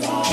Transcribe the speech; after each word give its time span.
today. 0.00 0.25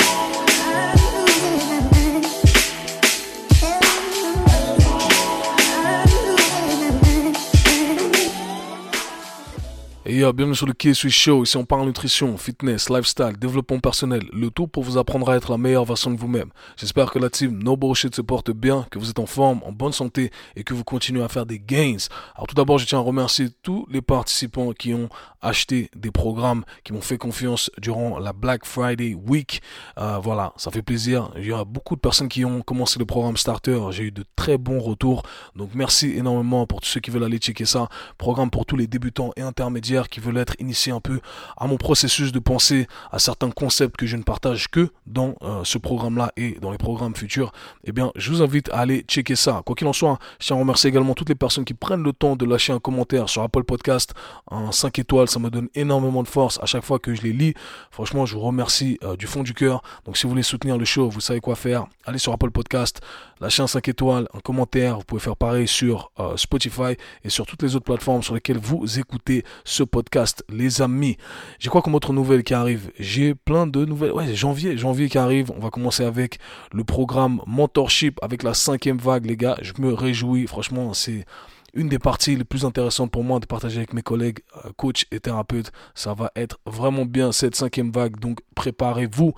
Bienvenue 10.31 10.55
sur 10.55 10.67
le 10.67 10.73
K-Swiss 10.73 11.13
Show. 11.13 11.43
Ici, 11.43 11.57
on 11.57 11.65
parle 11.65 11.85
nutrition, 11.85 12.37
fitness, 12.37 12.89
lifestyle, 12.89 13.33
développement 13.37 13.79
personnel. 13.79 14.23
Le 14.31 14.49
tout 14.49 14.67
pour 14.67 14.81
vous 14.81 14.97
apprendre 14.97 15.29
à 15.29 15.35
être 15.35 15.51
la 15.51 15.57
meilleure 15.57 15.83
version 15.83 16.11
de 16.11 16.17
vous-même. 16.17 16.49
J'espère 16.77 17.11
que 17.11 17.19
la 17.19 17.29
team 17.29 17.61
No 17.61 17.75
Bullshit 17.75 18.15
se 18.15 18.21
porte 18.21 18.49
bien, 18.49 18.87
que 18.89 18.99
vous 18.99 19.09
êtes 19.09 19.19
en 19.19 19.25
forme, 19.25 19.59
en 19.65 19.73
bonne 19.73 19.91
santé 19.91 20.31
et 20.55 20.63
que 20.63 20.73
vous 20.73 20.85
continuez 20.85 21.21
à 21.21 21.27
faire 21.27 21.45
des 21.45 21.59
gains. 21.59 21.97
Alors, 22.35 22.47
tout 22.47 22.55
d'abord, 22.55 22.77
je 22.77 22.85
tiens 22.85 22.99
à 22.99 23.01
remercier 23.01 23.49
tous 23.63 23.85
les 23.91 24.01
participants 24.01 24.71
qui 24.71 24.93
ont 24.93 25.09
acheté 25.41 25.89
des 25.93 26.09
programmes, 26.09 26.63
qui 26.85 26.93
m'ont 26.93 27.01
fait 27.01 27.17
confiance 27.17 27.69
durant 27.77 28.17
la 28.17 28.31
Black 28.31 28.65
Friday 28.65 29.15
Week. 29.15 29.61
Euh, 29.97 30.19
voilà, 30.19 30.53
ça 30.55 30.71
fait 30.71 30.83
plaisir. 30.83 31.31
Il 31.35 31.47
y 31.47 31.51
a 31.51 31.65
beaucoup 31.65 31.95
de 31.95 31.99
personnes 31.99 32.29
qui 32.29 32.45
ont 32.45 32.61
commencé 32.61 32.97
le 32.97 33.05
programme 33.05 33.35
Starter. 33.35 33.79
J'ai 33.91 34.03
eu 34.03 34.11
de 34.11 34.23
très 34.37 34.57
bons 34.57 34.79
retours. 34.79 35.23
Donc, 35.57 35.71
merci 35.75 36.13
énormément 36.15 36.65
pour 36.65 36.79
tous 36.79 36.87
ceux 36.87 37.01
qui 37.01 37.11
veulent 37.11 37.25
aller 37.25 37.39
checker 37.39 37.65
ça. 37.65 37.89
Programme 38.17 38.49
pour 38.49 38.65
tous 38.65 38.77
les 38.77 38.87
débutants 38.87 39.31
et 39.35 39.41
intermédiaires 39.41 40.07
qui 40.13 40.19
veulent 40.19 40.37
être 40.37 40.55
initiés 40.59 40.91
un 40.91 40.99
peu 40.99 41.19
à 41.57 41.65
mon 41.65 41.77
processus 41.77 42.31
de 42.31 42.37
pensée, 42.37 42.87
à 43.11 43.17
certains 43.17 43.49
concepts 43.49 43.97
que 43.97 44.05
je 44.05 44.15
ne 44.15 44.21
partage 44.21 44.67
que 44.69 44.89
dans 45.07 45.33
euh, 45.41 45.63
ce 45.63 45.79
programme-là 45.79 46.31
et 46.37 46.59
dans 46.61 46.71
les 46.71 46.77
programmes 46.77 47.15
futurs, 47.15 47.51
eh 47.83 47.91
bien, 47.91 48.11
je 48.15 48.29
vous 48.29 48.43
invite 48.43 48.69
à 48.69 48.77
aller 48.77 49.03
checker 49.07 49.35
ça. 49.35 49.63
Quoi 49.65 49.75
qu'il 49.75 49.87
en 49.87 49.93
soit, 49.93 50.19
je 50.39 50.45
tiens 50.45 50.55
à 50.55 50.59
remercier 50.59 50.89
également 50.89 51.15
toutes 51.15 51.29
les 51.29 51.35
personnes 51.35 51.65
qui 51.65 51.73
prennent 51.73 52.03
le 52.03 52.13
temps 52.13 52.35
de 52.35 52.45
lâcher 52.45 52.73
un 52.73 52.79
commentaire 52.79 53.27
sur 53.27 53.41
Apple 53.41 53.63
Podcast, 53.63 54.13
un 54.51 54.71
5 54.71 54.99
étoiles, 54.99 55.27
ça 55.27 55.39
me 55.39 55.49
donne 55.49 55.69
énormément 55.73 56.21
de 56.21 56.27
force 56.27 56.59
à 56.61 56.67
chaque 56.67 56.83
fois 56.83 56.99
que 56.99 57.15
je 57.15 57.23
les 57.23 57.33
lis. 57.33 57.55
Franchement, 57.89 58.27
je 58.27 58.35
vous 58.35 58.41
remercie 58.41 58.99
euh, 59.03 59.15
du 59.15 59.25
fond 59.25 59.41
du 59.41 59.55
cœur. 59.55 59.81
Donc, 60.05 60.17
si 60.17 60.23
vous 60.23 60.29
voulez 60.29 60.43
soutenir 60.43 60.77
le 60.77 60.85
show, 60.85 61.09
vous 61.09 61.21
savez 61.21 61.39
quoi 61.39 61.55
faire. 61.55 61.87
Allez 62.05 62.19
sur 62.19 62.33
Apple 62.33 62.51
Podcast, 62.51 63.01
lâchez 63.43 63.61
un 63.61 63.67
5 63.67 63.89
étoiles, 63.89 64.27
un 64.33 64.39
commentaire. 64.39 64.97
Vous 64.97 65.03
pouvez 65.03 65.19
faire 65.19 65.35
pareil 65.35 65.67
sur 65.67 66.11
euh, 66.19 66.37
Spotify 66.37 66.95
et 67.23 67.29
sur 67.29 67.45
toutes 67.45 67.61
les 67.61 67.75
autres 67.75 67.83
plateformes 67.83 68.23
sur 68.23 68.33
lesquelles 68.33 68.57
vous 68.57 68.99
écoutez 68.99 69.43
ce 69.65 69.83
podcast, 69.83 70.45
les 70.49 70.81
amis. 70.81 71.17
J'ai 71.59 71.69
quoi 71.69 71.81
comme 71.81 71.93
autre 71.93 72.13
nouvelle 72.13 72.43
qui 72.43 72.53
arrive? 72.53 72.91
J'ai 72.97 73.35
plein 73.35 73.67
de 73.67 73.83
nouvelles. 73.83 74.13
Ouais, 74.13 74.33
janvier, 74.33 74.77
janvier 74.77 75.09
qui 75.09 75.17
arrive. 75.17 75.51
On 75.51 75.59
va 75.59 75.69
commencer 75.69 76.05
avec 76.05 76.39
le 76.71 76.85
programme 76.85 77.41
Mentorship 77.45 78.17
avec 78.21 78.43
la 78.43 78.53
cinquième 78.53 78.97
vague, 78.97 79.25
les 79.25 79.35
gars. 79.35 79.57
Je 79.61 79.73
me 79.77 79.93
réjouis. 79.93 80.47
Franchement, 80.47 80.93
c'est 80.93 81.25
une 81.73 81.89
des 81.89 81.99
parties 81.99 82.37
les 82.37 82.45
plus 82.45 82.63
intéressantes 82.63 83.11
pour 83.11 83.25
moi 83.25 83.41
de 83.41 83.45
partager 83.45 83.77
avec 83.77 83.93
mes 83.93 84.03
collègues, 84.03 84.39
euh, 84.63 84.69
coachs 84.77 85.05
et 85.11 85.19
thérapeutes. 85.19 85.73
Ça 85.95 86.13
va 86.13 86.31
être 86.37 86.59
vraiment 86.65 87.05
bien 87.05 87.33
cette 87.33 87.55
cinquième 87.55 87.91
vague. 87.91 88.19
Donc, 88.19 88.39
préparez-vous. 88.55 89.33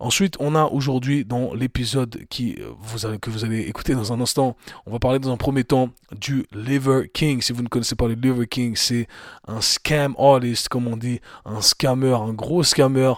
Ensuite, 0.00 0.36
on 0.40 0.54
a 0.56 0.64
aujourd'hui 0.64 1.24
dans 1.24 1.54
l'épisode 1.54 2.16
euh, 2.16 3.18
que 3.18 3.30
vous 3.30 3.44
allez 3.44 3.60
écouter 3.60 3.94
dans 3.94 4.12
un 4.12 4.20
instant, 4.20 4.56
on 4.86 4.90
va 4.90 4.98
parler 4.98 5.20
dans 5.20 5.32
un 5.32 5.36
premier 5.36 5.62
temps 5.62 5.90
du 6.18 6.46
Liver 6.52 7.08
King. 7.12 7.40
Si 7.40 7.52
vous 7.52 7.62
ne 7.62 7.68
connaissez 7.68 7.94
pas 7.94 8.08
le 8.08 8.14
Liver 8.14 8.46
King, 8.46 8.74
c'est 8.76 9.06
un 9.46 9.60
scam 9.60 10.14
artist, 10.18 10.68
comme 10.68 10.88
on 10.88 10.96
dit, 10.96 11.20
un 11.44 11.60
scammer, 11.60 12.14
un 12.14 12.32
gros 12.32 12.64
scammer 12.64 13.12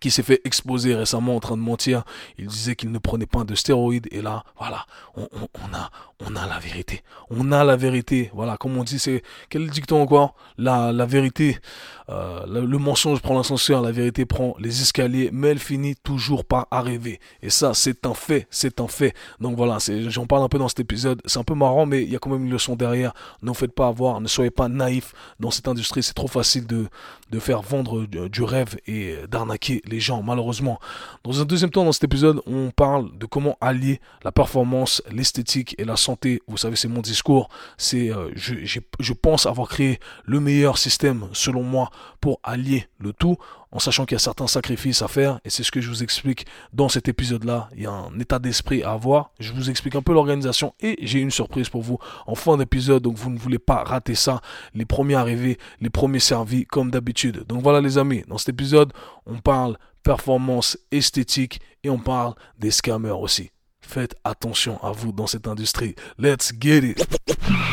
qui 0.00 0.10
s'est 0.10 0.22
fait 0.22 0.40
exposer 0.44 0.94
récemment 0.94 1.36
en 1.36 1.40
train 1.40 1.56
de 1.56 1.62
mentir. 1.62 2.04
Il 2.38 2.46
disait 2.46 2.76
qu'il 2.76 2.90
ne 2.90 2.98
prenait 2.98 3.26
pas 3.26 3.44
de 3.44 3.54
stéroïdes. 3.54 4.08
Et 4.10 4.22
là, 4.22 4.44
voilà, 4.58 4.86
on, 5.16 5.24
a, 5.72 6.46
la 6.46 6.58
vérité. 6.58 7.02
On 7.30 7.52
a 7.52 7.64
la 7.64 7.76
vérité. 7.76 8.30
Voilà, 8.34 8.56
comme 8.56 8.76
on 8.76 8.84
dit, 8.84 8.98
c'est 8.98 9.22
quel 9.48 9.68
dicton 9.68 10.02
encore? 10.02 10.34
La, 10.58 10.92
vérité 11.06 11.58
euh, 12.08 12.46
le, 12.46 12.78
mensonge 12.78 13.20
prend 13.20 13.36
l'ascenseur, 13.36 13.82
la 13.82 13.92
vérité 13.92 14.26
prend 14.26 14.54
les 14.58 14.82
escaliers, 14.82 15.30
mais 15.32 15.48
elle 15.48 15.58
finit 15.58 15.96
toujours 15.96 16.44
par 16.44 16.66
arriver. 16.70 17.20
Et 17.42 17.50
ça, 17.50 17.74
c'est 17.74 18.06
un 18.06 18.14
fait, 18.14 18.46
c'est 18.50 18.80
un 18.80 18.88
fait. 18.88 19.14
Donc 19.40 19.56
voilà, 19.56 19.78
j'en 20.08 20.26
parle 20.26 20.42
un 20.42 20.48
peu 20.48 20.58
dans 20.58 20.68
cet 20.68 20.80
épisode. 20.80 21.20
C'est 21.24 21.38
un 21.38 21.44
peu 21.44 21.54
marrant, 21.54 21.86
mais 21.86 22.02
il 22.02 22.10
y 22.10 22.16
a 22.16 22.18
quand 22.18 22.30
même 22.30 22.44
une 22.44 22.52
leçon 22.52 22.76
derrière. 22.76 23.12
Ne 23.42 23.48
vous 23.48 23.54
faites 23.54 23.74
pas 23.74 23.88
avoir, 23.88 24.20
ne 24.20 24.28
soyez 24.28 24.50
pas 24.50 24.68
naïfs 24.68 25.14
dans 25.40 25.50
cette 25.50 25.68
industrie. 25.68 26.02
C'est 26.02 26.14
trop 26.14 26.28
facile 26.28 26.66
de, 26.66 26.86
de 27.34 27.40
faire 27.40 27.62
vendre 27.62 28.06
du, 28.06 28.42
rêve 28.42 28.76
et 28.86 29.16
d'arnaquer 29.28 29.82
les 29.86 29.98
gens, 29.98 30.22
malheureusement. 30.22 30.78
Dans 31.24 31.40
un 31.40 31.44
deuxième 31.44 31.70
temps, 31.70 31.84
dans 31.84 31.92
cet 31.92 32.04
épisode, 32.04 32.40
on 32.46 32.70
parle 32.70 33.16
de 33.18 33.26
comment 33.26 33.58
allier 33.60 34.00
la 34.22 34.30
performance, 34.30 35.02
l'esthétique 35.10 35.74
et 35.78 35.84
la 35.84 35.96
santé. 35.96 36.40
Vous 36.46 36.56
savez, 36.56 36.76
c'est 36.76 36.88
mon 36.88 37.00
discours. 37.00 37.48
C'est, 37.76 38.10
euh, 38.10 38.30
je, 38.36 38.54
je 38.64 39.12
pense 39.12 39.46
avoir 39.46 39.68
créé 39.68 39.98
le 40.24 40.38
meilleur 40.38 40.78
système, 40.78 41.26
selon 41.32 41.62
moi, 41.64 41.90
pour 42.20 42.38
allier 42.44 42.86
le 42.98 43.12
tout 43.12 43.36
en 43.74 43.80
sachant 43.80 44.06
qu'il 44.06 44.14
y 44.14 44.16
a 44.16 44.20
certains 44.20 44.46
sacrifices 44.46 45.02
à 45.02 45.08
faire 45.08 45.40
et 45.44 45.50
c'est 45.50 45.64
ce 45.64 45.70
que 45.70 45.80
je 45.80 45.88
vous 45.90 46.02
explique 46.02 46.46
dans 46.72 46.88
cet 46.88 47.08
épisode-là. 47.08 47.68
Il 47.76 47.82
y 47.82 47.86
a 47.86 47.90
un 47.90 48.18
état 48.18 48.38
d'esprit 48.38 48.82
à 48.82 48.92
avoir. 48.92 49.32
Je 49.40 49.52
vous 49.52 49.68
explique 49.68 49.96
un 49.96 50.02
peu 50.02 50.14
l'organisation 50.14 50.74
et 50.80 50.96
j'ai 51.02 51.18
une 51.18 51.32
surprise 51.32 51.68
pour 51.68 51.82
vous 51.82 51.98
en 52.26 52.36
fin 52.36 52.56
d'épisode 52.56 53.02
donc 53.02 53.16
vous 53.16 53.30
ne 53.30 53.38
voulez 53.38 53.58
pas 53.58 53.82
rater 53.82 54.14
ça. 54.14 54.40
Les 54.72 54.86
premiers 54.86 55.16
arrivés, 55.16 55.58
les 55.80 55.90
premiers 55.90 56.20
servis 56.20 56.64
comme 56.64 56.90
d'habitude. 56.90 57.44
Donc 57.48 57.62
voilà 57.62 57.80
les 57.80 57.98
amis, 57.98 58.22
dans 58.28 58.38
cet 58.38 58.50
épisode 58.50 58.92
on 59.26 59.38
parle 59.38 59.76
performance 60.04 60.78
esthétique 60.92 61.60
et 61.82 61.90
on 61.90 61.98
parle 61.98 62.34
des 62.58 62.70
scammers 62.70 63.10
aussi. 63.10 63.50
Faites 63.86 64.16
attention 64.24 64.82
à 64.82 64.90
vous 64.90 65.12
dans 65.12 65.26
cette 65.26 65.46
industrie. 65.46 65.94
Let's 66.18 66.52
get 66.58 66.78
it. 66.78 67.06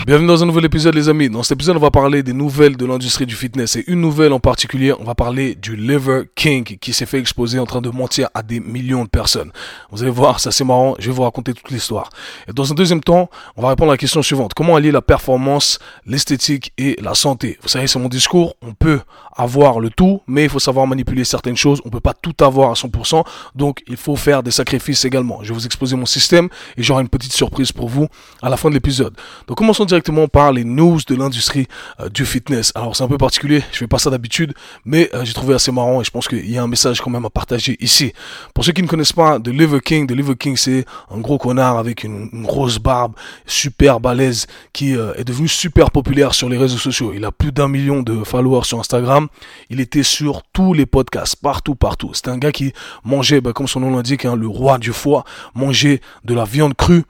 Bienvenue 0.06 0.28
dans 0.28 0.44
un 0.44 0.46
nouvel 0.46 0.66
épisode 0.66 0.94
les 0.94 1.10
amis. 1.10 1.30
Dans 1.30 1.42
cet 1.42 1.54
épisode 1.54 1.78
on 1.78 1.80
va 1.80 1.90
parler 1.90 2.22
des 2.22 2.34
nouvelles 2.34 2.76
de 2.76 2.86
l'industrie 2.86 3.26
du 3.26 3.36
fitness 3.36 3.76
et 3.76 3.84
une 3.88 4.02
nouvelle 4.02 4.34
en 4.34 4.40
particulier, 4.40 4.94
on 5.00 5.04
va 5.04 5.16
parler 5.16 5.56
du 5.56 5.76
Liver 5.76 6.24
King 6.36 6.64
qui 6.64 6.94
s'est 6.94 7.06
fait 7.06 7.18
exposer 7.18 7.60
en 7.60 7.66
train 7.66 7.82
de 7.82 7.90
mentir 7.90 8.30
à 8.34 8.44
des 8.44 8.60
millions 8.60 9.04
de 9.04 9.10
personnes. 9.10 9.52
Vous 9.90 10.04
allez 10.04 10.12
voir, 10.12 10.40
ça 10.40 10.52
c'est 10.52 10.64
marrant, 10.64 10.96
je 11.00 11.08
vais 11.08 11.16
vous 11.16 11.24
raconter 11.24 11.54
toute 11.54 11.72
l'histoire. 11.72 12.10
Et 12.48 12.54
dans 12.54 12.70
un 12.72 12.76
deuxième 12.76 13.02
temps, 13.02 13.30
on 13.56 13.62
va 13.62 13.70
répondre 13.70 13.92
à 13.92 13.94
la 13.94 13.98
question 13.98 14.22
suivante. 14.22 14.54
Comment 14.54 14.76
allier 14.76 14.92
la 14.92 15.02
performance, 15.02 15.80
l'esthétique 16.06 16.74
et 16.78 16.98
la 17.02 17.14
santé? 17.16 17.58
Vous 17.62 17.70
savez, 17.70 17.88
c'est 17.88 18.00
mon 18.00 18.10
discours, 18.10 18.56
on 18.62 18.74
peut 18.74 19.00
avoir 19.36 19.80
le 19.80 19.90
tout, 19.90 20.22
mais 20.28 20.44
il 20.44 20.50
faut 20.50 20.60
savoir 20.60 20.86
manipuler 20.88 21.24
certaines 21.24 21.58
choses, 21.58 21.82
on 21.86 21.90
peut 21.90 22.00
pas 22.00 22.14
tout 22.14 22.36
avoir 22.44 22.72
à 22.72 22.74
100%, 22.74 23.24
donc 23.56 23.82
il 23.88 23.98
faut 23.98 24.16
faire 24.16 24.44
des 24.44 24.52
sacrifices 24.52 25.06
également. 25.06 25.40
Je 25.42 25.50
vais 25.50 25.54
vous 25.54 25.66
exposer 25.66 25.96
système 26.06 26.50
et 26.78 26.84
j'aurai 26.84 27.02
une 27.02 27.10
petite 27.10 27.34
surprise 27.34 27.72
pour 27.72 27.90
vous 27.90 28.08
à 28.42 28.50
la 28.50 28.58
fin 28.58 28.70
de 28.70 28.74
l'épisode. 28.74 29.14
Donc 29.48 29.58
commençons 29.58 29.86
directement 29.86 30.28
par 30.28 30.52
les 30.52 30.64
news 30.64 31.00
de 31.08 31.16
l'industrie 31.16 31.68
euh, 32.00 32.10
du 32.10 32.26
fitness. 32.26 32.72
Alors 32.76 32.96
c'est 32.96 33.04
un 33.04 33.08
peu 33.08 33.18
particulier, 33.18 33.64
je 33.72 33.78
fais 33.78 33.88
pas 33.88 34.00
ça 34.00 34.10
d'habitude, 34.10 34.54
mais 34.86 35.10
euh, 35.14 35.26
j'ai 35.26 35.34
trouvé 35.34 35.54
assez 35.54 35.72
marrant 35.72 36.02
et 36.02 36.04
je 36.04 36.12
pense 36.12 36.28
qu'il 36.28 36.50
y 36.50 36.58
a 36.58 36.64
un 36.64 36.68
message 36.68 37.02
quand 37.02 37.10
même 37.10 37.26
à 37.26 37.30
partager 37.30 37.78
ici. 37.80 38.14
Pour 38.54 38.64
ceux 38.64 38.72
qui 38.72 38.82
ne 38.82 38.88
connaissent 38.88 39.14
pas 39.14 39.40
The 39.40 39.48
Liver 39.48 39.80
King, 39.84 40.08
The 40.08 40.12
Liver 40.12 40.36
King 40.36 40.56
c'est 40.58 40.86
un 41.10 41.20
gros 41.20 41.38
connard 41.38 41.78
avec 41.78 42.04
une, 42.04 42.30
grosse 42.44 42.80
barbe, 42.80 43.14
super 43.46 44.00
balèze, 44.00 44.48
qui 44.74 44.96
euh, 44.96 45.14
est 45.16 45.24
devenu 45.24 45.48
super 45.48 45.92
populaire 45.92 46.34
sur 46.34 46.50
les 46.50 46.58
réseaux 46.58 46.78
sociaux. 46.78 47.12
Il 47.16 47.26
a 47.26 47.32
plus 47.32 47.52
d'un 47.52 47.68
million 47.68 48.02
de 48.02 48.24
followers 48.24 48.64
sur 48.64 48.80
Instagram. 48.80 49.28
Il 49.70 49.80
était 49.80 50.04
sur 50.04 50.44
tous 50.54 50.74
les 50.74 50.86
podcasts, 50.86 51.36
partout, 51.36 51.76
partout. 51.76 52.12
C'était 52.14 52.30
un 52.30 52.38
gars 52.38 52.52
qui 52.52 52.74
mangeait, 53.04 53.42
bah, 53.42 53.54
comme 53.54 53.68
son 53.68 53.80
nom 53.80 53.96
l'indique, 53.96 54.26
hein, 54.26 54.36
le 54.36 54.48
roi 54.48 54.78
du 54.78 54.94
foie, 54.94 55.24
mangeait 55.56 55.91
de 56.24 56.34
la 56.34 56.46
viande 56.46 56.76
crue 56.76 57.04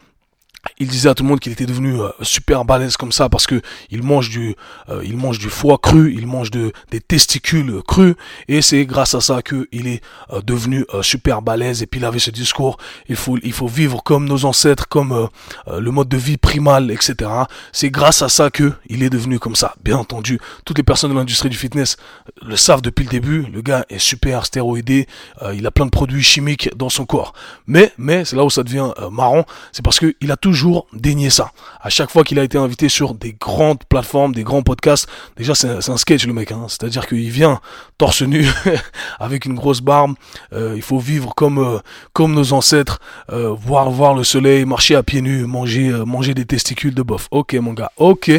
il 0.77 0.87
disait 0.87 1.09
à 1.09 1.15
tout 1.15 1.23
le 1.23 1.29
monde 1.29 1.39
qu'il 1.39 1.51
était 1.51 1.65
devenu 1.65 1.99
euh, 1.99 2.09
super 2.21 2.65
balèze 2.65 2.97
comme 2.97 3.11
ça 3.11 3.29
parce 3.29 3.47
que 3.47 3.61
il 3.89 4.03
mange 4.03 4.29
du 4.29 4.55
euh, 4.89 5.01
il 5.03 5.17
mange 5.17 5.39
du 5.39 5.49
foie 5.49 5.77
cru, 5.77 6.13
il 6.13 6.27
mange 6.27 6.51
de 6.51 6.71
des 6.91 6.99
testicules 6.99 7.81
crus 7.87 8.15
et 8.47 8.61
c'est 8.61 8.85
grâce 8.85 9.15
à 9.15 9.21
ça 9.21 9.41
que 9.41 9.67
il 9.71 9.87
est 9.87 10.03
euh, 10.31 10.41
devenu 10.41 10.85
super 11.01 11.41
balèze 11.41 11.81
et 11.81 11.87
puis 11.87 11.99
il 11.99 12.05
avait 12.05 12.19
ce 12.19 12.31
discours 12.31 12.77
il 13.09 13.15
faut 13.15 13.37
il 13.43 13.53
faut 13.53 13.67
vivre 13.67 14.03
comme 14.03 14.25
nos 14.25 14.45
ancêtres 14.45 14.87
comme 14.87 15.29
le 15.67 15.91
mode 15.91 16.09
de 16.09 16.17
vie 16.17 16.37
primal 16.37 16.91
etc. 16.91 17.29
C'est 17.71 17.89
grâce 17.89 18.21
à 18.21 18.29
ça 18.29 18.49
que 18.49 18.73
il 18.87 19.03
est 19.03 19.09
devenu 19.09 19.39
comme 19.39 19.55
ça. 19.55 19.75
Bien 19.83 19.97
entendu, 19.97 20.39
toutes 20.65 20.77
les 20.77 20.83
personnes 20.83 21.11
de 21.11 21.15
l'industrie 21.15 21.49
du 21.49 21.57
fitness 21.57 21.97
le 22.41 22.55
savent 22.55 22.81
depuis 22.81 23.03
le 23.03 23.09
début. 23.09 23.45
Le 23.51 23.61
gars 23.61 23.85
est 23.89 23.99
super 23.99 24.45
stéroïdé, 24.45 25.07
il 25.53 25.65
a 25.65 25.71
plein 25.71 25.85
de 25.85 25.91
produits 25.91 26.23
chimiques 26.23 26.69
dans 26.75 26.89
son 26.89 27.05
corps. 27.05 27.33
Mais 27.67 27.91
mais 27.97 28.25
c'est 28.25 28.35
là 28.35 28.43
où 28.43 28.49
ça 28.49 28.63
devient 28.63 28.91
marrant, 29.11 29.45
c'est 29.71 29.83
parce 29.83 29.99
que 29.99 30.15
il 30.21 30.31
a 30.31 30.37
tout 30.37 30.50
toujours 30.51 30.85
dénier 30.91 31.29
ça. 31.29 31.51
À 31.79 31.89
chaque 31.89 32.11
fois 32.11 32.25
qu'il 32.25 32.37
a 32.37 32.43
été 32.43 32.57
invité 32.57 32.89
sur 32.89 33.13
des 33.13 33.31
grandes 33.31 33.85
plateformes, 33.85 34.33
des 34.33 34.43
grands 34.43 34.63
podcasts, 34.63 35.07
déjà 35.37 35.55
c'est 35.55 35.89
un 35.89 35.95
sketch 35.95 36.27
le 36.27 36.33
mec, 36.33 36.51
hein. 36.51 36.65
c'est-à-dire 36.67 37.07
qu'il 37.07 37.29
vient 37.29 37.61
torse 37.97 38.21
nu 38.21 38.45
avec 39.21 39.45
une 39.45 39.55
grosse 39.55 39.79
barbe. 39.79 40.15
Euh, 40.51 40.73
il 40.75 40.81
faut 40.81 40.99
vivre 40.99 41.33
comme 41.35 41.59
euh, 41.59 41.79
comme 42.11 42.33
nos 42.33 42.51
ancêtres, 42.51 42.99
euh, 43.31 43.53
voir 43.53 43.89
voir 43.91 44.13
le 44.13 44.25
soleil, 44.25 44.65
marcher 44.65 44.95
à 44.95 45.03
pieds 45.03 45.21
nus, 45.21 45.45
manger 45.45 45.89
manger 46.05 46.33
des 46.33 46.45
testicules 46.45 46.93
de 46.93 47.01
bof. 47.01 47.29
Ok 47.31 47.53
mon 47.53 47.71
gars, 47.71 47.91
ok. 47.95 48.29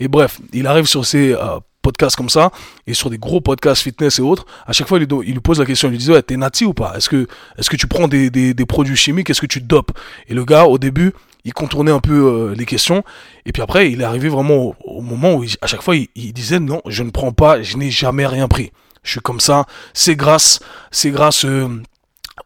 Et 0.00 0.08
bref, 0.08 0.40
il 0.54 0.66
arrive 0.66 0.86
sur 0.86 1.04
ces 1.04 1.36
podcasts 1.82 2.16
comme 2.16 2.30
ça 2.30 2.50
et 2.86 2.94
sur 2.94 3.10
des 3.10 3.18
gros 3.18 3.40
podcasts 3.42 3.82
fitness 3.82 4.18
et 4.18 4.22
autres, 4.22 4.46
à 4.66 4.72
chaque 4.72 4.88
fois 4.88 4.98
il 4.98 5.32
lui 5.32 5.40
pose 5.40 5.58
la 5.58 5.66
question, 5.66 5.88
il 5.88 5.92
lui 5.92 5.98
dit 5.98 6.10
ouais 6.10 6.22
t'es 6.22 6.36
nati 6.36 6.64
ou 6.64 6.72
pas? 6.72 6.94
Est-ce 6.96 7.10
que 7.10 7.26
est-ce 7.58 7.68
que 7.68 7.76
tu 7.76 7.86
prends 7.86 8.08
des, 8.08 8.30
des, 8.30 8.54
des 8.54 8.66
produits 8.66 8.96
chimiques? 8.96 9.28
Est-ce 9.28 9.40
que 9.40 9.46
tu 9.46 9.60
dopes? 9.60 9.92
Et 10.28 10.34
le 10.34 10.44
gars 10.46 10.64
au 10.66 10.78
début 10.78 11.12
il 11.48 11.54
contournait 11.54 11.90
un 11.90 12.00
peu 12.00 12.12
euh, 12.12 12.54
les 12.54 12.66
questions. 12.66 13.02
Et 13.46 13.52
puis 13.52 13.62
après, 13.62 13.90
il 13.90 14.02
est 14.02 14.04
arrivé 14.04 14.28
vraiment 14.28 14.76
au, 14.84 15.00
moment 15.00 15.34
où, 15.36 15.46
à 15.62 15.66
chaque 15.66 15.80
fois, 15.80 15.96
il, 15.96 16.32
disait 16.34 16.60
non, 16.60 16.82
je 16.86 17.02
ne 17.02 17.10
prends 17.10 17.32
pas, 17.32 17.62
je 17.62 17.78
n'ai 17.78 17.90
jamais 17.90 18.26
rien 18.26 18.48
pris. 18.48 18.70
je 19.02 19.12
suis 19.12 19.20
comme 19.20 19.40
ça. 19.40 19.64
C'est 19.94 20.14
grâce, 20.14 20.60
c'est 20.90 21.10
grâce 21.10 21.46
euh, 21.46 21.68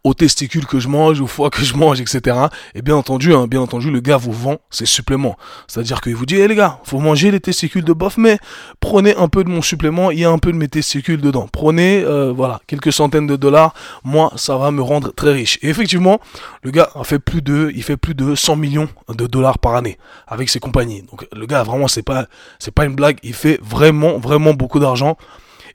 aux 0.03 0.13
testicules 0.13 0.65
que 0.65 0.79
je 0.79 0.87
mange, 0.87 1.21
au 1.21 1.27
foie 1.27 1.49
que 1.49 1.63
je 1.63 1.75
mange, 1.75 2.01
etc. 2.01 2.37
Et 2.75 2.81
bien 2.81 2.95
entendu, 2.95 3.33
hein, 3.33 3.47
bien 3.47 3.61
entendu, 3.61 3.89
le 3.89 4.01
gars 4.01 4.17
vous 4.17 4.33
vend 4.33 4.57
ses 4.69 4.85
suppléments. 4.85 5.37
C'est-à-dire 5.67 6.01
qu'il 6.01 6.15
vous 6.15 6.25
dit, 6.25 6.35
hé 6.35 6.47
les 6.47 6.55
gars, 6.55 6.79
faut 6.83 6.99
manger 6.99 7.31
les 7.31 7.39
testicules 7.39 7.85
de 7.85 7.93
bof, 7.93 8.17
mais 8.17 8.37
prenez 8.79 9.15
un 9.15 9.29
peu 9.29 9.43
de 9.43 9.49
mon 9.49 9.61
supplément, 9.61 10.11
il 10.11 10.19
y 10.19 10.25
a 10.25 10.29
un 10.29 10.39
peu 10.39 10.51
de 10.51 10.57
mes 10.57 10.67
testicules 10.67 11.21
dedans. 11.21 11.47
Prenez, 11.51 12.03
euh, 12.03 12.33
voilà, 12.33 12.61
quelques 12.67 12.91
centaines 12.91 13.27
de 13.27 13.35
dollars, 13.35 13.73
moi, 14.03 14.31
ça 14.35 14.57
va 14.57 14.71
me 14.71 14.81
rendre 14.81 15.13
très 15.13 15.31
riche. 15.31 15.57
Et 15.61 15.69
effectivement, 15.69 16.19
le 16.63 16.71
gars 16.71 16.89
a 16.95 17.03
fait 17.03 17.19
plus 17.19 17.41
de, 17.41 17.71
il 17.73 17.83
fait 17.83 17.97
plus 17.97 18.13
de 18.13 18.35
100 18.35 18.57
millions 18.57 18.89
de 19.09 19.25
dollars 19.25 19.59
par 19.59 19.75
année 19.75 19.97
avec 20.27 20.49
ses 20.49 20.59
compagnies. 20.59 21.03
Donc 21.03 21.25
le 21.31 21.45
gars, 21.45 21.63
vraiment, 21.63 21.87
c'est 21.87 22.03
pas, 22.03 22.25
c'est 22.59 22.73
pas 22.73 22.85
une 22.85 22.95
blague, 22.95 23.19
il 23.23 23.33
fait 23.33 23.59
vraiment, 23.61 24.17
vraiment 24.17 24.53
beaucoup 24.53 24.79
d'argent 24.79 25.17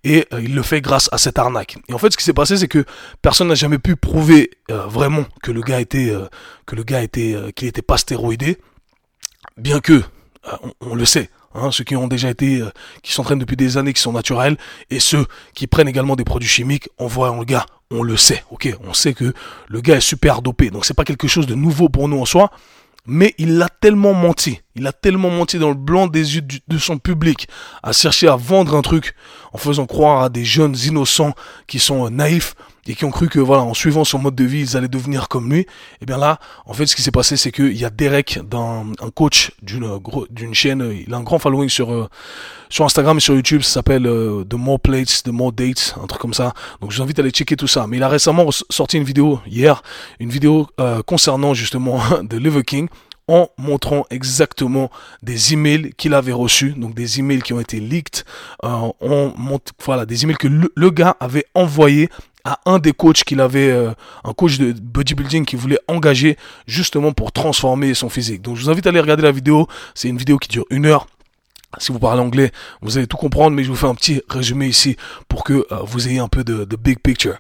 et 0.04 0.26
euh, 0.32 0.40
il 0.42 0.54
le 0.54 0.62
fait 0.62 0.80
grâce 0.80 1.08
à 1.12 1.18
cette 1.18 1.38
arnaque. 1.38 1.76
Et 1.88 1.92
en 1.92 1.98
fait, 1.98 2.12
ce 2.12 2.16
qui 2.16 2.24
s'est 2.24 2.32
passé, 2.32 2.56
c'est 2.56 2.68
que 2.68 2.84
personne 3.22 3.48
n'a 3.48 3.54
jamais 3.54 3.78
pu 3.78 3.96
prouver 3.96 4.50
euh, 4.70 4.86
vraiment 4.86 5.24
que 5.42 5.50
le 5.50 5.60
gars 5.60 5.80
était, 5.80 6.10
euh, 6.10 6.26
que 6.66 6.76
le 6.76 6.84
gars 6.84 7.02
était, 7.02 7.36
qu'il 7.54 7.68
était 7.68 7.82
pas 7.82 7.96
stéroïdé, 7.96 8.58
bien 9.56 9.80
que 9.80 10.02
on, 10.80 10.94
le 10.94 11.04
sait. 11.04 11.30
Hein, 11.54 11.70
ceux 11.70 11.84
qui 11.84 11.96
ont 11.96 12.08
déjà 12.08 12.30
été, 12.30 12.62
qui 13.02 13.12
s'entraînent 13.12 13.38
depuis 13.38 13.56
des 13.56 13.76
années, 13.76 13.92
qui 13.92 14.00
sont 14.00 14.12
naturels, 14.12 14.56
et 14.90 15.00
ceux 15.00 15.26
qui 15.54 15.66
prennent 15.66 15.88
également 15.88 16.16
des 16.16 16.24
produits 16.24 16.48
chimiques, 16.48 16.88
on 16.98 17.06
voit 17.06 17.34
le 17.36 17.44
gars, 17.44 17.66
on 17.90 18.02
le 18.02 18.16
sait, 18.16 18.44
ok, 18.50 18.74
on 18.86 18.94
sait 18.94 19.14
que 19.14 19.32
le 19.68 19.80
gars 19.80 19.96
est 19.96 20.00
super 20.00 20.42
dopé, 20.42 20.70
donc 20.70 20.84
c'est 20.84 20.94
pas 20.94 21.04
quelque 21.04 21.28
chose 21.28 21.46
de 21.46 21.54
nouveau 21.54 21.88
pour 21.88 22.08
nous 22.08 22.20
en 22.20 22.24
soi, 22.24 22.50
mais 23.08 23.34
il 23.38 23.60
a 23.62 23.68
tellement 23.68 24.12
menti, 24.12 24.60
il 24.76 24.86
a 24.86 24.92
tellement 24.92 25.30
menti 25.30 25.58
dans 25.58 25.70
le 25.70 25.74
blanc 25.74 26.06
des 26.06 26.36
yeux 26.36 26.42
de 26.68 26.78
son 26.78 26.98
public, 26.98 27.48
à 27.82 27.92
chercher 27.92 28.28
à 28.28 28.36
vendre 28.36 28.76
un 28.76 28.82
truc 28.82 29.14
en 29.52 29.58
faisant 29.58 29.86
croire 29.86 30.22
à 30.22 30.28
des 30.28 30.44
jeunes 30.44 30.76
innocents 30.84 31.32
qui 31.66 31.78
sont 31.78 32.10
naïfs 32.10 32.54
et 32.86 32.94
qui 32.94 33.04
ont 33.04 33.10
cru 33.10 33.28
que 33.28 33.38
voilà 33.38 33.62
en 33.62 33.74
suivant 33.74 34.04
son 34.04 34.18
mode 34.18 34.34
de 34.34 34.44
vie 34.44 34.60
ils 34.60 34.76
allaient 34.76 34.88
devenir 34.88 35.28
comme 35.28 35.52
lui 35.52 35.60
et 35.60 35.66
eh 36.02 36.06
bien 36.06 36.16
là 36.16 36.38
en 36.66 36.72
fait 36.72 36.86
ce 36.86 36.96
qui 36.96 37.02
s'est 37.02 37.10
passé 37.10 37.36
c'est 37.36 37.52
qu'il 37.52 37.76
y 37.76 37.84
a 37.84 37.90
Derek 37.90 38.40
d'un 38.48 38.86
un 39.00 39.10
coach 39.10 39.52
d'une 39.62 39.98
d'une 40.30 40.54
chaîne. 40.54 40.94
Il 41.06 41.12
a 41.14 41.16
un 41.16 41.22
grand 41.22 41.38
following 41.38 41.68
sur 41.68 41.92
euh, 41.92 42.08
sur 42.68 42.84
Instagram 42.84 43.16
et 43.16 43.20
sur 43.20 43.34
YouTube. 43.34 43.62
Ça 43.62 43.74
s'appelle 43.74 44.06
euh, 44.06 44.44
The 44.44 44.54
More 44.54 44.80
Plates 44.80 45.22
The 45.24 45.28
More 45.28 45.52
Dates 45.52 45.94
un 46.02 46.06
truc 46.06 46.20
comme 46.20 46.34
ça. 46.34 46.54
Donc 46.80 46.90
je 46.92 46.96
vous 46.96 47.02
invite 47.02 47.18
à 47.18 47.22
aller 47.22 47.30
checker 47.30 47.56
tout 47.56 47.66
ça. 47.66 47.86
Mais 47.86 47.96
il 47.96 48.02
a 48.02 48.08
récemment 48.08 48.48
sorti 48.70 48.96
une 48.96 49.04
vidéo 49.04 49.40
hier 49.46 49.82
une 50.20 50.30
vidéo 50.30 50.66
euh, 50.80 51.02
concernant 51.02 51.54
justement 51.54 52.00
The 52.28 52.34
Liver 52.34 52.64
King 52.64 52.88
en 53.28 53.50
montrant 53.58 54.06
exactement 54.10 54.90
des 55.22 55.52
emails 55.52 55.92
qu'il 55.96 56.14
avait 56.14 56.32
reçus, 56.32 56.72
donc 56.72 56.94
des 56.94 57.20
emails 57.20 57.42
qui 57.42 57.52
ont 57.52 57.60
été 57.60 57.78
leaked, 57.78 58.24
euh, 58.64 58.90
on 59.00 59.34
montre, 59.36 59.72
voilà, 59.84 60.06
des 60.06 60.24
emails 60.24 60.38
que 60.38 60.48
le, 60.48 60.90
gars 60.90 61.14
avait 61.20 61.44
envoyés 61.54 62.08
à 62.48 62.60
un 62.64 62.78
des 62.78 62.92
coachs 62.92 63.24
qu'il 63.24 63.42
avait, 63.42 63.70
euh, 63.70 63.90
un 64.24 64.32
coach 64.32 64.58
de 64.58 64.72
bodybuilding 64.72 65.44
qui 65.44 65.56
voulait 65.56 65.78
engager 65.86 66.38
justement 66.66 67.12
pour 67.12 67.30
transformer 67.30 67.92
son 67.92 68.08
physique. 68.08 68.40
Donc 68.40 68.56
je 68.56 68.62
vous 68.62 68.70
invite 68.70 68.86
à 68.86 68.88
aller 68.88 69.00
regarder 69.00 69.22
la 69.22 69.32
vidéo, 69.32 69.68
c'est 69.94 70.08
une 70.08 70.16
vidéo 70.16 70.38
qui 70.38 70.48
dure 70.48 70.64
une 70.70 70.86
heure. 70.86 71.06
Si 71.76 71.92
vous 71.92 71.98
parlez 71.98 72.22
anglais, 72.22 72.50
vous 72.80 72.96
allez 72.96 73.06
tout 73.06 73.18
comprendre, 73.18 73.54
mais 73.54 73.62
je 73.62 73.68
vous 73.68 73.76
fais 73.76 73.86
un 73.86 73.94
petit 73.94 74.22
résumé 74.30 74.66
ici 74.66 74.96
pour 75.28 75.44
que 75.44 75.66
euh, 75.70 75.76
vous 75.84 76.08
ayez 76.08 76.18
un 76.18 76.28
peu 76.28 76.42
de, 76.42 76.64
big 76.76 76.98
picture. 76.98 77.36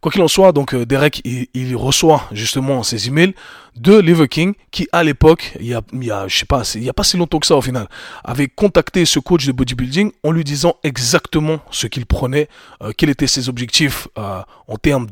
Quoi 0.00 0.12
qu'il 0.12 0.22
en 0.22 0.28
soit, 0.28 0.52
donc 0.52 0.74
euh, 0.74 0.86
Derek, 0.86 1.20
il, 1.24 1.74
reçoit 1.74 2.28
justement 2.30 2.84
ces 2.84 3.08
emails 3.08 3.34
de 3.74 3.98
Liver 3.98 4.28
King, 4.28 4.54
qui 4.70 4.86
à 4.92 5.02
l'époque, 5.02 5.54
il 5.58 5.66
y 5.66 5.74
a, 5.74 5.82
je 6.28 6.36
sais 6.36 6.46
pas, 6.46 6.62
il 6.76 6.88
a 6.88 7.02
si 7.02 7.16
longtemps 7.16 7.40
que 7.40 7.48
ça 7.48 7.56
au 7.56 7.60
final, 7.60 7.88
avait 8.22 8.46
contacté 8.46 9.04
ce 9.04 9.18
coach 9.18 9.44
de 9.44 9.50
bodybuilding 9.50 10.12
en 10.22 10.30
lui 10.30 10.44
disant 10.44 10.76
exactement 10.84 11.58
ce 11.72 11.88
qu'il 11.88 12.06
prenait, 12.06 12.48
euh, 12.80 12.92
quels 12.96 13.10
étaient 13.10 13.26
ses 13.26 13.48
objectifs 13.48 14.06
en 14.14 14.76
termes 14.76 15.08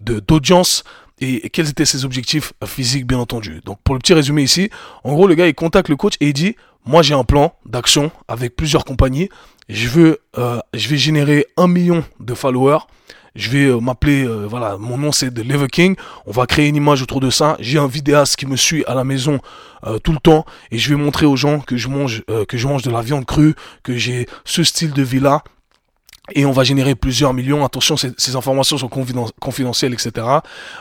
d'audience. 0.00 0.82
et 1.20 1.48
quels 1.50 1.68
étaient 1.68 1.84
ses 1.84 2.04
objectifs 2.04 2.54
physiques, 2.66 3.06
bien 3.06 3.18
entendu. 3.18 3.60
Donc, 3.64 3.78
pour 3.84 3.94
le 3.94 4.00
petit 4.00 4.14
résumé 4.14 4.42
ici, 4.42 4.68
en 5.04 5.12
gros, 5.12 5.28
le 5.28 5.36
gars, 5.36 5.46
il 5.46 5.54
contacte 5.54 5.88
le 5.88 5.96
coach 5.96 6.14
et 6.20 6.26
il 6.26 6.32
dit, 6.32 6.56
moi, 6.84 7.02
j'ai 7.02 7.14
un 7.14 7.24
plan 7.24 7.54
d'action 7.66 8.10
avec 8.28 8.56
plusieurs 8.56 8.84
compagnies. 8.84 9.28
Je 9.68 9.88
veux, 9.88 10.20
je 10.36 10.88
vais 10.88 10.98
générer 10.98 11.46
un 11.56 11.66
million 11.66 12.04
de 12.20 12.34
followers. 12.34 12.80
Je 13.34 13.50
vais 13.50 13.64
euh, 13.64 13.80
m'appeler, 13.80 14.24
euh, 14.24 14.46
voilà, 14.46 14.76
mon 14.78 14.96
nom 14.96 15.10
c'est 15.10 15.28
The 15.32 15.44
Lever 15.44 15.66
King, 15.66 15.96
on 16.24 16.30
va 16.30 16.46
créer 16.46 16.68
une 16.68 16.76
image 16.76 17.02
autour 17.02 17.18
de 17.18 17.30
ça, 17.30 17.56
j'ai 17.58 17.80
un 17.80 17.88
vidéaste 17.88 18.36
qui 18.36 18.46
me 18.46 18.54
suit 18.54 18.84
à 18.86 18.94
la 18.94 19.02
maison 19.02 19.40
euh, 19.86 19.98
tout 19.98 20.12
le 20.12 20.18
temps, 20.18 20.44
et 20.70 20.78
je 20.78 20.88
vais 20.90 20.94
montrer 20.94 21.26
aux 21.26 21.34
gens 21.34 21.58
que 21.58 21.76
je 21.76 21.88
mange, 21.88 22.22
que 22.48 22.56
je 22.56 22.68
mange 22.68 22.82
de 22.82 22.92
la 22.92 23.02
viande 23.02 23.24
crue, 23.24 23.56
que 23.82 23.96
j'ai 23.96 24.28
ce 24.44 24.62
style 24.62 24.92
de 24.92 25.02
vie 25.02 25.18
là, 25.18 25.42
et 26.32 26.46
on 26.46 26.52
va 26.52 26.64
générer 26.64 26.94
plusieurs 26.94 27.34
millions. 27.34 27.64
Attention, 27.64 27.96
ces, 27.96 28.36
informations 28.36 28.78
sont 28.78 28.88
confidentielles, 28.88 29.92
etc. 29.92 30.26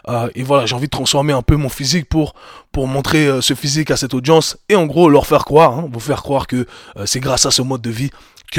Euh, 0.07 0.30
et 0.36 0.44
voilà, 0.44 0.66
j'ai 0.66 0.75
envie 0.75 0.86
de 0.86 0.92
transformer 0.92 1.34
un 1.34 1.42
peu 1.42 1.56
mon 1.56 1.69
physique 1.69 2.07
pour 2.07 2.34
pour 2.72 2.88
montrer 2.88 3.42
ce 3.42 3.54
physique 3.54 3.92
à 3.92 3.98
cette 3.98 4.16
audience 4.16 4.57
et 4.68 4.75
en 4.75 4.88
gros 4.88 5.07
leur 5.07 5.28
faire 5.28 5.45
croire, 5.45 5.78
hein, 5.78 5.90
vous 5.92 6.00
faire 6.00 6.24
croire 6.24 6.48
que 6.48 6.66
c'est 7.06 7.19
grâce 7.19 7.45
à 7.45 7.51
ce 7.51 7.62
mode 7.62 7.81
de 7.81 7.92
vie 7.92 8.10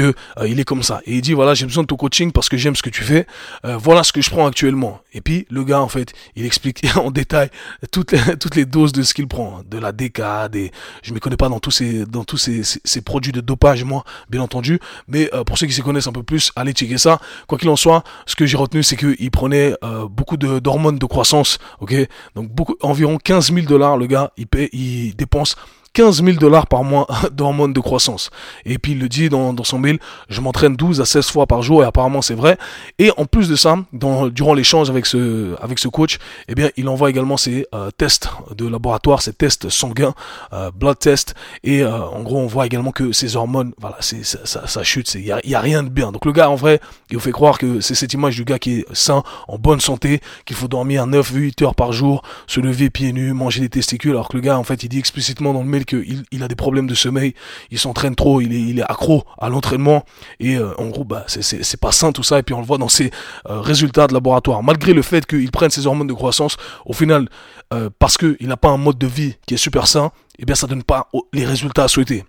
euh, 0.03 0.47
il 0.47 0.59
est 0.59 0.63
comme 0.63 0.83
ça. 0.83 1.01
Et 1.05 1.15
il 1.15 1.21
dit 1.21 1.33
voilà, 1.33 1.53
j'ai 1.53 1.65
besoin 1.65 1.83
de 1.83 1.87
ton 1.87 1.95
coaching 1.95 2.31
parce 2.31 2.49
que 2.49 2.57
j'aime 2.57 2.75
ce 2.75 2.81
que 2.81 2.89
tu 2.89 3.03
fais. 3.03 3.25
Euh, 3.65 3.77
voilà 3.77 4.03
ce 4.03 4.11
que 4.11 4.21
je 4.21 4.29
prends 4.29 4.47
actuellement. 4.47 5.01
Et 5.13 5.21
puis 5.21 5.45
le 5.49 5.63
gars 5.63 5.81
en 5.81 5.87
fait, 5.87 6.13
il 6.35 6.45
explique 6.45 6.85
en 6.97 7.11
détail 7.11 7.49
toutes 7.91 8.11
les, 8.11 8.37
toutes 8.39 8.55
les 8.55 8.65
doses 8.65 8.91
de 8.91 9.03
ce 9.03 9.13
qu'il 9.13 9.27
prend, 9.27 9.61
de 9.69 9.77
la 9.77 9.91
DK, 9.91 10.49
des 10.51 10.71
je 11.03 11.13
me 11.13 11.19
connais 11.19 11.37
pas 11.37 11.49
dans 11.49 11.59
tous 11.59 11.71
ces 11.71 12.05
dans 12.05 12.23
tous 12.23 12.37
ces, 12.37 12.61
ces, 12.63 13.01
produits 13.01 13.31
de 13.31 13.41
dopage 13.41 13.83
moi, 13.83 14.03
bien 14.29 14.41
entendu, 14.41 14.79
mais 15.07 15.29
euh, 15.33 15.43
pour 15.43 15.57
ceux 15.57 15.67
qui 15.67 15.73
se 15.73 15.81
connaissent 15.81 16.07
un 16.07 16.13
peu 16.13 16.23
plus, 16.23 16.51
allez 16.55 16.73
checker 16.73 16.97
ça. 16.97 17.19
Quoi 17.47 17.57
qu'il 17.57 17.69
en 17.69 17.75
soit, 17.75 18.03
ce 18.25 18.35
que 18.35 18.45
j'ai 18.45 18.57
retenu 18.57 18.83
c'est 18.83 18.95
que 18.95 19.15
il 19.19 19.31
prenait 19.31 19.75
beaucoup 20.09 20.37
de 20.37 20.59
d'hormones 20.59 20.97
de 20.97 21.05
croissance, 21.05 21.59
OK? 21.79 21.93
Donc 22.35 22.49
beaucoup 22.49 22.75
environ 22.81 23.17
15 23.17 23.53
000 23.53 23.65
dollars 23.67 23.97
le 23.97 24.07
gars, 24.07 24.31
il 24.37 24.47
paie 24.47 24.69
il 24.73 25.15
dépense 25.15 25.55
15 25.95 26.23
000 26.23 26.37
dollars 26.37 26.67
par 26.67 26.83
mois 26.83 27.07
d'hormones 27.31 27.73
de 27.73 27.79
croissance. 27.79 28.29
Et 28.65 28.77
puis 28.77 28.91
il 28.91 28.99
le 28.99 29.07
dit 29.07 29.29
dans, 29.29 29.55
son 29.63 29.79
mail, 29.79 29.97
je 30.29 30.41
m'entraîne 30.41 30.75
12 30.75 30.99
à 30.99 31.05
16 31.05 31.27
fois 31.27 31.47
par 31.47 31.63
jour 31.63 31.83
et 31.83 31.85
apparemment 31.85 32.21
c'est 32.21 32.35
vrai. 32.35 32.57
Et 32.99 33.11
en 33.17 33.25
plus 33.25 33.47
de 33.47 33.55
ça, 33.55 33.77
dans, 33.93 34.27
durant 34.27 34.53
l'échange 34.53 34.89
avec 34.89 35.05
ce, 35.05 35.55
avec 35.63 35.79
ce 35.79 35.87
coach, 35.87 36.19
eh 36.49 36.53
bien 36.53 36.69
il 36.75 36.89
envoie 36.89 37.09
également 37.09 37.37
ses 37.37 37.65
euh, 37.73 37.89
tests 37.97 38.27
de 38.55 38.67
laboratoire, 38.67 39.21
ses 39.21 39.31
tests 39.31 39.69
sanguins, 39.69 40.13
euh, 40.51 40.69
blood 40.69 40.99
test. 40.99 41.33
Et 41.63 41.81
euh, 41.81 42.03
en 42.03 42.23
gros 42.23 42.39
on 42.39 42.47
voit 42.47 42.65
également 42.65 42.91
que 42.91 43.13
ses 43.13 43.37
hormones, 43.37 43.71
voilà, 43.79 43.97
ça, 44.01 44.83
chute, 44.83 45.15
il 45.15 45.25
y 45.25 45.31
a, 45.31 45.39
y 45.45 45.55
a, 45.55 45.61
rien 45.61 45.81
de 45.81 45.89
bien. 45.89 46.11
Donc 46.11 46.25
le 46.25 46.33
gars 46.33 46.49
en 46.49 46.55
vrai, 46.55 46.81
il 47.09 47.15
vous 47.15 47.23
fait 47.23 47.31
croire 47.31 47.57
que 47.57 47.79
c'est 47.79 47.95
cette 47.95 48.13
image 48.13 48.35
du 48.35 48.43
gars 48.43 48.59
qui 48.59 48.79
est 48.79 48.85
sain, 48.93 49.23
en 49.47 49.57
bonne 49.57 49.79
santé, 49.79 50.19
qu'il 50.43 50.57
faut 50.57 50.67
dormir 50.67 51.07
9-8 51.07 51.63
heures 51.63 51.75
par 51.75 51.93
jour, 51.93 52.21
se 52.47 52.59
lever 52.59 52.89
pieds 52.89 53.13
nus, 53.13 53.31
manger 53.31 53.61
des 53.61 53.69
testicules, 53.69 54.11
alors 54.11 54.27
que 54.27 54.35
le 54.35 54.41
gars 54.41 54.59
en 54.59 54.65
fait 54.65 54.83
il 54.83 54.89
dit 54.89 54.99
explicitement 54.99 55.53
dans 55.53 55.61
le 55.61 55.69
mail 55.69 55.84
qu'il 55.85 56.23
il 56.31 56.43
a 56.43 56.47
des 56.47 56.55
problèmes 56.55 56.87
de 56.87 56.95
sommeil, 56.95 57.33
il 57.71 57.79
s'entraîne 57.79 58.15
trop, 58.15 58.41
il 58.41 58.53
est, 58.53 58.61
il 58.61 58.79
est 58.79 58.83
accro 58.83 59.23
à 59.37 59.49
l'entraînement 59.49 60.03
et 60.39 60.57
euh, 60.57 60.73
en 60.79 60.87
gros 60.87 61.03
bah 61.03 61.25
c'est 61.27 61.79
pas 61.79 61.91
sain 61.91 62.11
tout 62.11 62.23
ça 62.23 62.39
et 62.39 62.43
puis 62.43 62.53
on 62.53 62.59
le 62.59 62.65
voit 62.65 62.77
dans 62.77 62.89
ses 62.89 63.11
euh, 63.49 63.59
résultats 63.61 64.07
de 64.07 64.13
laboratoire. 64.13 64.63
Malgré 64.63 64.93
le 64.93 65.01
fait 65.01 65.25
qu'il 65.25 65.51
prenne 65.51 65.69
ses 65.69 65.87
hormones 65.87 66.07
de 66.07 66.13
croissance, 66.13 66.57
au 66.85 66.93
final 66.93 67.29
euh, 67.73 67.89
parce 67.99 68.17
qu'il 68.17 68.47
n'a 68.47 68.57
pas 68.57 68.69
un 68.69 68.77
mode 68.77 68.97
de 68.97 69.07
vie 69.07 69.35
qui 69.47 69.53
est 69.53 69.57
super 69.57 69.87
sain, 69.87 70.11
et 70.37 70.41
eh 70.41 70.45
bien 70.45 70.55
ça 70.55 70.67
donne 70.67 70.83
pas 70.83 71.09
les 71.33 71.45
résultats 71.45 71.87
souhaités. 71.87 72.25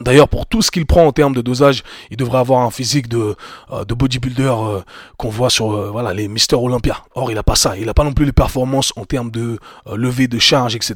D'ailleurs, 0.00 0.28
pour 0.28 0.46
tout 0.46 0.60
ce 0.60 0.70
qu'il 0.70 0.84
prend 0.84 1.06
en 1.06 1.12
termes 1.12 1.34
de 1.34 1.40
dosage, 1.40 1.82
il 2.10 2.16
devrait 2.16 2.38
avoir 2.38 2.60
un 2.62 2.70
physique 2.70 3.08
de, 3.08 3.34
euh, 3.72 3.84
de 3.84 3.94
bodybuilder 3.94 4.42
euh, 4.42 4.80
qu'on 5.16 5.30
voit 5.30 5.48
sur 5.48 5.72
euh, 5.72 5.90
voilà 5.90 6.12
les 6.12 6.28
Mister 6.28 6.56
Olympia. 6.56 7.04
Or, 7.14 7.30
il 7.30 7.38
a 7.38 7.42
pas 7.42 7.54
ça. 7.54 7.76
Il 7.78 7.88
a 7.88 7.94
pas 7.94 8.04
non 8.04 8.12
plus 8.12 8.26
les 8.26 8.32
performances 8.32 8.92
en 8.96 9.04
termes 9.04 9.30
de 9.30 9.58
levée 9.92 10.28
de 10.28 10.38
charge, 10.38 10.74
etc. 10.74 10.94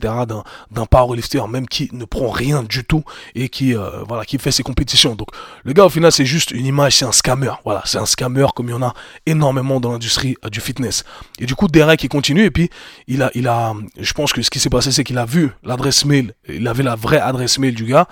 d'un 0.70 0.86
powerlifter, 0.86 1.42
même 1.48 1.66
qui 1.66 1.88
ne 1.92 2.04
prend 2.04 2.30
rien 2.30 2.62
du 2.62 2.84
tout 2.84 3.04
et 3.34 3.48
qui 3.48 3.74
voilà 4.08 4.24
qui 4.24 4.38
fait 4.38 4.50
ses 4.50 4.62
compétitions. 4.62 5.14
Donc, 5.14 5.28
le 5.64 5.72
gars 5.72 5.86
au 5.86 5.88
final, 5.88 6.12
c'est 6.12 6.26
juste 6.26 6.50
une 6.50 6.66
image, 6.66 6.96
c'est 6.96 7.04
un 7.04 7.12
scammer. 7.12 7.52
Voilà, 7.64 7.82
c'est 7.86 7.98
un 7.98 8.06
scammer 8.06 8.46
comme 8.54 8.68
il 8.68 8.72
y 8.72 8.74
en 8.74 8.82
a 8.82 8.94
énormément 9.26 9.80
dans 9.80 9.92
l'industrie 9.92 10.36
du 10.50 10.60
fitness. 10.60 11.04
Et 11.38 11.46
du 11.46 11.54
coup, 11.54 11.68
Derek 11.68 12.02
il 12.04 12.08
continue 12.08 12.44
et 12.44 12.50
puis 12.50 12.70
il 13.06 13.22
a 13.22 13.30
il 13.34 13.48
a, 13.48 13.74
je 13.98 14.12
pense 14.12 14.32
que 14.32 14.42
ce 14.42 14.50
qui 14.50 14.58
s'est 14.58 14.70
passé, 14.70 14.92
c'est 14.92 15.04
qu'il 15.04 15.18
a 15.18 15.24
vu 15.24 15.50
l'adresse 15.62 16.04
mail, 16.04 16.34
il 16.48 16.66
avait 16.68 16.82
la 16.82 16.96
vraie 16.96 17.20
adresse 17.20 17.58
mail 17.58 17.74
du 17.74 17.84
gars 17.84 18.06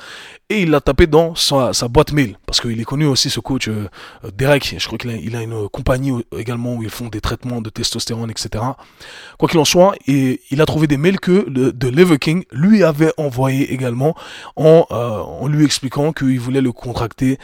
et 0.50 0.62
il 0.62 0.70
l'a 0.78 0.80
tapé 0.80 1.06
dans 1.06 1.34
sa, 1.34 1.72
boîte 1.88 2.12
mail. 2.12 2.38
Parce 2.46 2.60
qu'il 2.60 2.80
est 2.80 2.84
connu 2.84 3.06
aussi 3.06 3.30
ce 3.30 3.40
coach 3.40 3.68
euh, 3.68 3.88
euh, 4.24 4.30
Derek. 4.36 4.76
Je 4.78 4.86
crois 4.86 4.98
qu'il 4.98 5.10
a, 5.10 5.16
il 5.16 5.34
a 5.34 5.42
une 5.42 5.68
compagnie 5.68 6.12
également 6.36 6.74
où 6.74 6.82
ils 6.82 6.90
font 6.90 7.08
des 7.08 7.20
traitements 7.20 7.60
de 7.60 7.70
testostérone 7.70 8.30
etc 8.30 8.64
quoi 9.38 9.48
qu'il 9.48 9.58
en 9.58 9.64
soit 9.64 9.94
et 10.06 10.40
il 10.50 10.60
a 10.60 10.66
trouvé 10.66 10.86
des 10.86 10.96
mails 10.96 11.20
que 11.20 11.46
le, 11.48 11.72
de 11.72 11.88
Lever 11.88 12.18
King 12.18 12.44
lui 12.52 12.82
avait 12.82 13.12
envoyé 13.16 13.72
également 13.72 14.14
en, 14.56 14.86
euh, 14.90 15.18
en 15.18 15.48
lui 15.48 15.64
expliquant 15.64 16.12
qu'il 16.12 16.38
voulait 16.38 16.60
le 16.60 16.72
contracter 16.72 17.38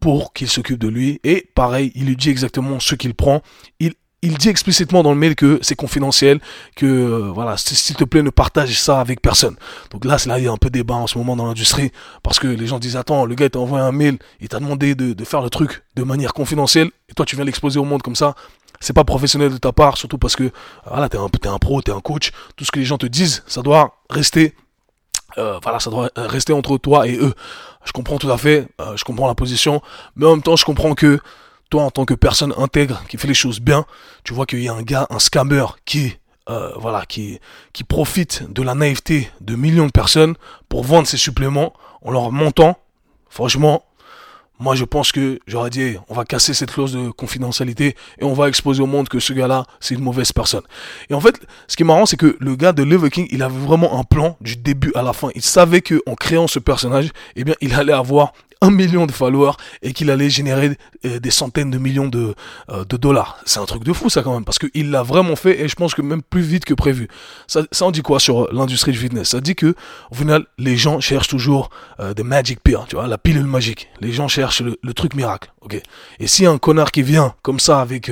pour 0.00 0.32
qu'il 0.32 0.48
s'occupe 0.48 0.78
de 0.78 0.88
lui. 0.88 1.20
Et 1.24 1.48
pareil 1.54 1.92
il 1.94 2.06
lui 2.06 2.16
dit 2.16 2.30
exactement 2.30 2.80
ce 2.80 2.94
qu'il 2.94 3.14
prend. 3.14 3.42
Il 3.78 3.94
il 4.22 4.36
dit 4.36 4.48
explicitement 4.48 5.02
dans 5.02 5.12
le 5.12 5.18
mail 5.18 5.34
que 5.34 5.58
c'est 5.62 5.74
confidentiel, 5.74 6.40
que 6.76 6.86
euh, 6.86 7.30
voilà, 7.32 7.56
s'il 7.56 7.96
te 7.96 8.04
plaît, 8.04 8.22
ne 8.22 8.30
partage 8.30 8.78
ça 8.78 9.00
avec 9.00 9.22
personne. 9.22 9.56
Donc 9.90 10.04
là, 10.04 10.18
là 10.26 10.38
il 10.38 10.44
y 10.44 10.48
a 10.48 10.52
un 10.52 10.56
peu 10.58 10.68
débat 10.68 10.94
en 10.94 11.06
ce 11.06 11.16
moment 11.16 11.36
dans 11.36 11.46
l'industrie 11.46 11.90
parce 12.22 12.38
que 12.38 12.46
les 12.46 12.66
gens 12.66 12.78
disent 12.78 12.96
attends, 12.96 13.24
le 13.24 13.34
gars 13.34 13.48
t'a 13.48 13.58
envoyé 13.58 13.84
un 13.84 13.92
mail, 13.92 14.18
il 14.40 14.48
t'a 14.48 14.60
demandé 14.60 14.94
de, 14.94 15.24
faire 15.24 15.40
le 15.40 15.50
truc 15.50 15.82
de 15.96 16.02
manière 16.02 16.34
confidentielle 16.34 16.90
et 17.08 17.14
toi 17.14 17.24
tu 17.24 17.36
viens 17.36 17.44
l'exposer 17.44 17.78
au 17.78 17.84
monde 17.84 18.02
comme 18.02 18.16
ça. 18.16 18.34
C'est 18.80 18.94
pas 18.94 19.04
professionnel 19.04 19.52
de 19.52 19.58
ta 19.58 19.72
part, 19.72 19.98
surtout 19.98 20.16
parce 20.16 20.36
que 20.36 20.50
voilà, 20.86 21.08
t'es 21.08 21.18
un, 21.18 21.26
es 21.26 21.48
un 21.48 21.58
pro, 21.58 21.82
t'es 21.82 21.92
un 21.92 22.00
coach. 22.00 22.30
Tout 22.56 22.64
ce 22.64 22.70
que 22.70 22.78
les 22.78 22.84
gens 22.86 22.96
te 22.96 23.06
disent, 23.06 23.42
ça 23.46 23.62
doit 23.62 23.96
rester 24.08 24.54
euh, 25.38 25.58
voilà, 25.62 25.78
ça 25.78 25.90
doit 25.90 26.10
rester 26.16 26.52
entre 26.52 26.76
toi 26.78 27.06
et 27.06 27.16
eux. 27.16 27.32
Je 27.84 27.92
comprends 27.92 28.18
tout 28.18 28.30
à 28.30 28.38
fait, 28.38 28.68
euh, 28.80 28.96
je 28.96 29.04
comprends 29.04 29.28
la 29.28 29.34
position, 29.34 29.80
mais 30.16 30.26
en 30.26 30.32
même 30.32 30.42
temps, 30.42 30.56
je 30.56 30.64
comprends 30.64 30.94
que 30.94 31.20
toi, 31.70 31.84
en 31.84 31.90
tant 31.90 32.04
que 32.04 32.14
personne 32.14 32.52
intègre, 32.58 33.02
qui 33.08 33.16
fait 33.16 33.28
les 33.28 33.34
choses 33.34 33.60
bien, 33.60 33.86
tu 34.24 34.34
vois 34.34 34.44
qu'il 34.44 34.62
y 34.62 34.68
a 34.68 34.74
un 34.74 34.82
gars, 34.82 35.06
un 35.10 35.18
scammer, 35.18 35.64
qui, 35.84 36.16
euh, 36.50 36.72
voilà, 36.76 37.06
qui, 37.06 37.40
profite 37.88 38.44
de 38.52 38.62
la 38.62 38.74
naïveté 38.74 39.30
de 39.40 39.54
millions 39.54 39.86
de 39.86 39.90
personnes 39.90 40.34
pour 40.68 40.84
vendre 40.84 41.06
ses 41.06 41.16
suppléments 41.16 41.72
en 42.02 42.10
leur 42.10 42.30
montant. 42.30 42.78
Franchement, 43.28 43.84
moi, 44.58 44.74
je 44.74 44.84
pense 44.84 45.10
que 45.10 45.38
j'aurais 45.46 45.70
dit, 45.70 45.96
on 46.08 46.14
va 46.14 46.24
casser 46.24 46.52
cette 46.52 46.72
clause 46.72 46.92
de 46.92 47.10
confidentialité 47.10 47.96
et 48.18 48.24
on 48.24 48.34
va 48.34 48.48
exposer 48.48 48.82
au 48.82 48.86
monde 48.86 49.08
que 49.08 49.18
ce 49.18 49.32
gars-là, 49.32 49.64
c'est 49.80 49.94
une 49.94 50.02
mauvaise 50.02 50.32
personne. 50.32 50.62
Et 51.08 51.14
en 51.14 51.20
fait, 51.20 51.40
ce 51.66 51.76
qui 51.76 51.82
est 51.82 51.86
marrant, 51.86 52.04
c'est 52.04 52.18
que 52.18 52.36
le 52.38 52.56
gars 52.56 52.72
de 52.72 52.82
Liver 52.82 53.08
King, 53.08 53.26
il 53.30 53.42
avait 53.42 53.58
vraiment 53.58 53.98
un 53.98 54.04
plan 54.04 54.36
du 54.42 54.56
début 54.56 54.92
à 54.94 55.02
la 55.02 55.14
fin. 55.14 55.30
Il 55.34 55.42
savait 55.42 55.80
que 55.80 56.02
en 56.06 56.14
créant 56.14 56.46
ce 56.46 56.58
personnage, 56.58 57.10
eh 57.36 57.44
bien, 57.44 57.54
il 57.62 57.72
allait 57.74 57.94
avoir 57.94 58.34
un 58.62 58.70
million 58.70 59.06
de 59.06 59.12
followers 59.12 59.52
et 59.82 59.92
qu'il 59.92 60.10
allait 60.10 60.30
générer 60.30 60.76
euh, 61.04 61.18
des 61.18 61.30
centaines 61.30 61.70
de 61.70 61.78
millions 61.78 62.08
de, 62.08 62.34
euh, 62.70 62.84
de 62.84 62.96
dollars. 62.96 63.38
C'est 63.46 63.60
un 63.60 63.64
truc 63.64 63.84
de 63.84 63.92
fou 63.92 64.10
ça 64.10 64.22
quand 64.22 64.34
même, 64.34 64.44
parce 64.44 64.58
qu'il 64.58 64.90
l'a 64.90 65.02
vraiment 65.02 65.36
fait 65.36 65.60
et 65.60 65.68
je 65.68 65.74
pense 65.74 65.94
que 65.94 66.02
même 66.02 66.22
plus 66.22 66.42
vite 66.42 66.64
que 66.64 66.74
prévu. 66.74 67.08
Ça, 67.46 67.62
ça 67.72 67.86
en 67.86 67.90
dit 67.90 68.02
quoi 68.02 68.20
sur 68.20 68.52
l'industrie 68.52 68.92
du 68.92 68.98
fitness? 68.98 69.30
Ça 69.30 69.40
dit 69.40 69.54
que 69.54 69.74
au 70.10 70.14
final, 70.14 70.46
les 70.58 70.76
gens 70.76 71.00
cherchent 71.00 71.28
toujours 71.28 71.70
euh, 72.00 72.14
des 72.14 72.22
magic 72.22 72.62
pills, 72.62 72.84
tu 72.88 72.96
vois, 72.96 73.06
la 73.06 73.18
pilule 73.18 73.46
magique. 73.46 73.88
Les 74.00 74.12
gens 74.12 74.28
cherchent 74.28 74.60
le, 74.60 74.78
le 74.82 74.94
truc 74.94 75.14
miracle, 75.14 75.52
ok? 75.62 75.80
Et 76.18 76.26
si 76.26 76.46
un 76.46 76.58
connard 76.58 76.92
qui 76.92 77.02
vient 77.02 77.34
comme 77.42 77.60
ça 77.60 77.80
avec 77.80 78.10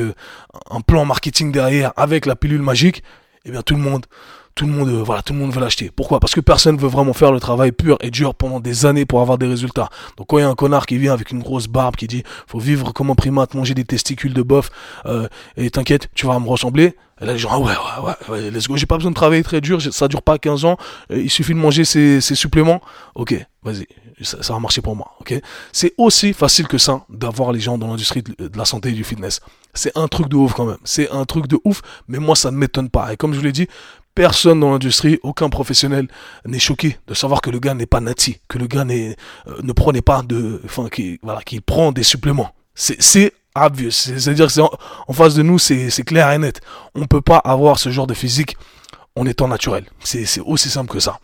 un 0.70 0.80
plan 0.80 1.04
marketing 1.04 1.52
derrière, 1.52 1.92
avec 1.96 2.26
la 2.26 2.36
pilule 2.36 2.62
magique, 2.62 3.02
eh 3.44 3.50
bien 3.50 3.62
tout 3.62 3.74
le 3.74 3.80
monde 3.80 4.06
tout 4.54 4.66
le 4.66 4.72
monde, 4.72 4.88
euh, 4.88 5.02
voilà, 5.02 5.22
tout 5.22 5.32
le 5.32 5.38
monde 5.38 5.52
veut 5.52 5.60
l'acheter. 5.60 5.90
Pourquoi? 5.94 6.20
Parce 6.20 6.34
que 6.34 6.40
personne 6.40 6.76
veut 6.76 6.88
vraiment 6.88 7.12
faire 7.12 7.32
le 7.32 7.40
travail 7.40 7.72
pur 7.72 7.96
et 8.00 8.10
dur 8.10 8.34
pendant 8.34 8.60
des 8.60 8.86
années 8.86 9.06
pour 9.06 9.20
avoir 9.20 9.38
des 9.38 9.46
résultats. 9.46 9.88
Donc 10.16 10.28
quand 10.28 10.38
il 10.38 10.42
y 10.42 10.44
a 10.44 10.48
un 10.48 10.54
connard 10.54 10.86
qui 10.86 10.98
vient 10.98 11.12
avec 11.12 11.30
une 11.30 11.42
grosse 11.42 11.68
barbe 11.68 11.96
qui 11.96 12.06
dit 12.06 12.22
faut 12.46 12.58
vivre 12.58 12.92
comme 12.92 13.10
un 13.10 13.14
primate, 13.14 13.54
manger 13.54 13.74
des 13.74 13.84
testicules 13.84 14.34
de 14.34 14.42
bof 14.42 14.70
euh, 15.06 15.28
et 15.56 15.70
t'inquiète, 15.70 16.08
tu 16.14 16.26
vas 16.26 16.38
me 16.38 16.48
ressembler. 16.48 16.96
Et 17.20 17.24
là 17.24 17.32
les 17.32 17.38
gens 17.38 17.50
ah 17.52 17.58
ouais 17.58 17.72
ouais 18.04 18.12
ouais, 18.28 18.50
let's 18.50 18.68
go, 18.68 18.76
j'ai 18.76 18.86
pas 18.86 18.96
besoin 18.96 19.10
de 19.10 19.16
travailler 19.16 19.42
très 19.42 19.60
dur, 19.60 19.80
ça 19.82 20.08
dure 20.08 20.22
pas 20.22 20.38
15 20.38 20.64
ans, 20.64 20.76
euh, 21.10 21.20
il 21.20 21.30
suffit 21.30 21.52
de 21.52 21.58
manger 21.58 21.84
ces, 21.84 22.20
suppléments. 22.20 22.80
OK, 23.14 23.34
vas-y, 23.62 23.86
ça, 24.22 24.52
va 24.52 24.58
marcher 24.60 24.82
pour 24.82 24.94
moi, 24.94 25.12
OK? 25.20 25.34
C'est 25.72 25.94
aussi 25.98 26.32
facile 26.32 26.68
que 26.68 26.78
ça 26.78 27.04
d'avoir 27.08 27.52
les 27.52 27.60
gens 27.60 27.76
dans 27.76 27.88
l'industrie 27.88 28.22
de, 28.22 28.48
de 28.48 28.58
la 28.58 28.64
santé 28.64 28.90
et 28.90 28.92
du 28.92 29.04
fitness. 29.04 29.40
C'est 29.74 29.96
un 29.96 30.08
truc 30.08 30.28
de 30.28 30.36
ouf 30.36 30.54
quand 30.54 30.64
même. 30.64 30.78
C'est 30.84 31.10
un 31.10 31.24
truc 31.24 31.46
de 31.48 31.58
ouf, 31.64 31.82
mais 32.06 32.18
moi 32.18 32.36
ça 32.36 32.50
ne 32.50 32.56
m'étonne 32.56 32.88
pas. 32.88 33.12
Et 33.12 33.16
comme 33.16 33.32
je 33.32 33.38
vous 33.38 33.44
l'ai 33.44 33.52
dit, 33.52 33.68
personne 34.14 34.60
dans 34.60 34.72
l'industrie, 34.72 35.18
aucun 35.22 35.48
professionnel 35.48 36.08
n'est 36.44 36.58
choqué 36.58 36.98
de 37.06 37.14
savoir 37.14 37.40
que 37.40 37.50
le 37.50 37.58
gars 37.58 37.74
n'est 37.74 37.86
pas 37.86 38.00
nati, 38.00 38.38
que 38.48 38.58
le 38.58 38.66
gars 38.66 38.84
euh, 38.88 39.14
ne 39.62 39.72
prenait 39.72 40.02
pas 40.02 40.22
de, 40.22 40.60
enfin, 40.64 40.88
qui, 40.88 41.18
voilà, 41.22 41.42
qu'il 41.42 41.62
prend 41.62 41.92
des 41.92 42.02
suppléments. 42.02 42.50
C'est 42.74 43.32
obvious. 43.54 43.90
C'est-à-dire 43.90 44.46
que 44.46 44.60
en, 44.60 45.12
face 45.12 45.34
de 45.34 45.42
nous, 45.42 45.58
c'est 45.58 46.04
clair 46.04 46.30
et 46.30 46.38
net. 46.38 46.60
On 46.94 47.00
ne 47.00 47.06
peut 47.06 47.20
pas 47.20 47.38
avoir 47.38 47.78
ce 47.78 47.90
genre 47.90 48.06
de 48.06 48.14
physique 48.14 48.56
en 49.16 49.26
étant 49.26 49.48
naturel. 49.48 49.84
C'est 50.00 50.40
aussi 50.40 50.70
simple 50.70 50.90
que 50.90 51.00
ça. 51.00 51.18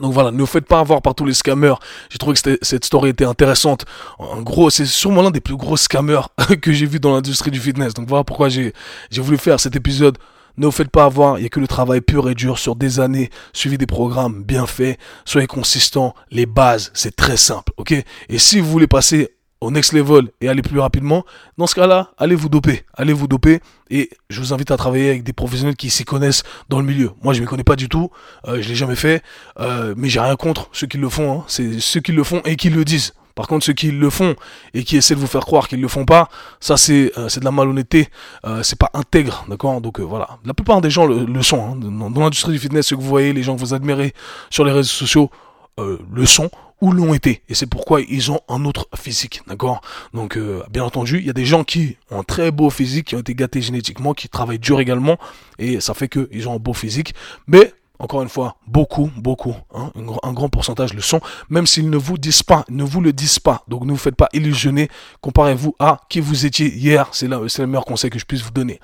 Donc 0.00 0.12
voilà, 0.12 0.32
ne 0.32 0.38
vous 0.38 0.46
faites 0.46 0.66
pas 0.66 0.80
avoir 0.80 1.02
par 1.02 1.14
tous 1.14 1.24
les 1.24 1.34
scammers. 1.34 1.74
J'ai 2.10 2.18
trouvé 2.18 2.36
que 2.36 2.58
cette 2.62 2.84
story 2.84 3.10
était 3.10 3.24
intéressante. 3.24 3.84
En 4.18 4.42
gros, 4.42 4.68
c'est 4.68 4.86
sûrement 4.86 5.22
l'un 5.22 5.30
des 5.30 5.40
plus 5.40 5.56
gros 5.56 5.76
scammers 5.76 6.28
que 6.60 6.72
j'ai 6.72 6.86
vu 6.86 6.98
dans 6.98 7.14
l'industrie 7.14 7.50
du 7.50 7.60
fitness. 7.60 7.94
Donc 7.94 8.08
voilà 8.08 8.24
pourquoi 8.24 8.48
j'ai 8.48 8.72
voulu 9.12 9.38
faire 9.38 9.60
cet 9.60 9.76
épisode 9.76 10.18
ne 10.56 10.66
vous 10.66 10.72
faites 10.72 10.90
pas 10.90 11.04
avoir, 11.04 11.38
il 11.38 11.40
n'y 11.40 11.46
a 11.46 11.50
que 11.50 11.60
le 11.60 11.68
travail 11.68 12.00
pur 12.00 12.28
et 12.30 12.34
dur 12.34 12.58
sur 12.58 12.76
des 12.76 13.00
années, 13.00 13.30
suivi 13.52 13.78
des 13.78 13.86
programmes 13.86 14.42
bien 14.42 14.66
faits. 14.66 14.98
Soyez 15.24 15.46
consistants, 15.46 16.14
les 16.30 16.46
bases, 16.46 16.90
c'est 16.94 17.16
très 17.16 17.36
simple, 17.36 17.72
ok? 17.76 17.92
Et 17.92 18.38
si 18.38 18.60
vous 18.60 18.70
voulez 18.70 18.86
passer 18.86 19.33
au 19.64 19.70
next 19.70 19.92
level 19.92 20.30
et 20.40 20.48
aller 20.48 20.62
plus 20.62 20.78
rapidement, 20.78 21.24
dans 21.58 21.66
ce 21.66 21.74
cas-là, 21.74 22.10
allez 22.18 22.34
vous 22.34 22.48
doper, 22.48 22.84
allez 22.94 23.12
vous 23.12 23.26
doper 23.26 23.60
et 23.90 24.10
je 24.30 24.40
vous 24.40 24.52
invite 24.52 24.70
à 24.70 24.76
travailler 24.76 25.10
avec 25.10 25.24
des 25.24 25.32
professionnels 25.32 25.76
qui 25.76 25.90
s'y 25.90 26.04
connaissent 26.04 26.42
dans 26.68 26.78
le 26.78 26.86
milieu. 26.86 27.10
Moi, 27.22 27.34
je 27.34 27.40
ne 27.40 27.44
m'y 27.44 27.48
connais 27.48 27.64
pas 27.64 27.76
du 27.76 27.88
tout, 27.88 28.10
euh, 28.46 28.60
je 28.60 28.68
l'ai 28.68 28.74
jamais 28.74 28.96
fait, 28.96 29.22
euh, 29.60 29.94
mais 29.96 30.08
j'ai 30.08 30.20
rien 30.20 30.36
contre 30.36 30.68
ceux 30.72 30.86
qui 30.86 30.98
le 30.98 31.08
font. 31.08 31.40
Hein. 31.40 31.44
C'est 31.48 31.80
ceux 31.80 32.00
qui 32.00 32.12
le 32.12 32.24
font 32.24 32.40
et 32.44 32.56
qui 32.56 32.70
le 32.70 32.84
disent. 32.84 33.12
Par 33.34 33.48
contre, 33.48 33.66
ceux 33.66 33.72
qui 33.72 33.90
le 33.90 34.10
font 34.10 34.36
et 34.74 34.84
qui 34.84 34.96
essaient 34.96 35.14
de 35.14 35.20
vous 35.20 35.26
faire 35.26 35.44
croire 35.44 35.66
qu'ils 35.66 35.80
le 35.80 35.88
font 35.88 36.04
pas, 36.04 36.28
ça 36.60 36.76
c'est 36.76 37.12
euh, 37.18 37.26
de 37.28 37.44
la 37.44 37.50
malhonnêteté, 37.50 38.08
euh, 38.46 38.62
c'est 38.62 38.78
pas 38.78 38.90
intègre, 38.94 39.44
d'accord? 39.48 39.80
Donc 39.80 39.98
euh, 39.98 40.04
voilà, 40.04 40.38
la 40.44 40.54
plupart 40.54 40.80
des 40.80 40.90
gens 40.90 41.04
le, 41.06 41.42
sont. 41.42 41.72
Hein. 41.72 41.76
Dans, 41.76 42.20
l'industrie 42.20 42.52
du 42.52 42.58
fitness, 42.58 42.86
ceux 42.86 42.96
que 42.96 43.00
vous 43.00 43.08
voyez, 43.08 43.32
les 43.32 43.42
gens 43.42 43.56
que 43.56 43.60
vous 43.60 43.74
admirez 43.74 44.14
sur 44.50 44.64
les 44.64 44.72
réseaux 44.72 44.88
sociaux, 44.88 45.30
le 45.76 46.24
sont 46.24 46.50
l'ont 46.92 47.14
été. 47.14 47.42
Et 47.48 47.54
c'est 47.54 47.66
pourquoi 47.66 48.00
ils 48.00 48.30
ont 48.30 48.40
un 48.48 48.64
autre 48.64 48.88
physique, 48.96 49.42
d'accord? 49.46 49.80
Donc, 50.12 50.38
bien 50.70 50.84
entendu, 50.84 51.18
il 51.18 51.26
y 51.26 51.30
a 51.30 51.34
des 51.34 51.44
gens 51.44 51.64
qui 51.64 51.96
ont 52.10 52.20
un 52.20 52.24
très 52.24 52.50
beau 52.50 52.70
physique, 52.70 53.08
qui 53.08 53.16
ont 53.16 53.20
été 53.20 53.34
gâtés 53.34 53.62
génétiquement, 53.62 54.14
qui 54.14 54.28
travaillent 54.28 54.58
dur 54.58 54.80
également, 54.80 55.18
et 55.58 55.80
ça 55.80 55.94
fait 55.94 56.08
qu'ils 56.08 56.48
ont 56.48 56.54
un 56.54 56.58
beau 56.58 56.74
physique. 56.74 57.14
Mais 57.46 57.72
encore 58.00 58.22
une 58.22 58.28
fois, 58.28 58.56
beaucoup, 58.66 59.10
beaucoup, 59.16 59.54
hein, 59.72 59.92
un, 60.24 60.32
grand 60.32 60.48
pourcentage 60.48 60.94
le 60.94 61.00
sont, 61.00 61.20
même 61.48 61.66
s'ils 61.66 61.88
ne 61.88 61.96
vous 61.96 62.18
disent 62.18 62.42
pas, 62.42 62.64
ne 62.68 62.82
vous 62.82 63.00
le 63.00 63.12
disent 63.12 63.38
pas. 63.38 63.62
Donc 63.68 63.84
ne 63.84 63.92
vous 63.92 63.96
faites 63.96 64.16
pas 64.16 64.28
illusionner. 64.32 64.88
Comparez-vous 65.20 65.76
à 65.78 66.00
qui 66.08 66.20
vous 66.20 66.44
étiez 66.44 66.74
hier. 66.74 67.08
C'est 67.12 67.28
le 67.28 67.66
meilleur 67.66 67.84
conseil 67.84 68.10
que 68.10 68.18
je 68.18 68.24
puisse 68.24 68.42
vous 68.42 68.50
donner. 68.50 68.80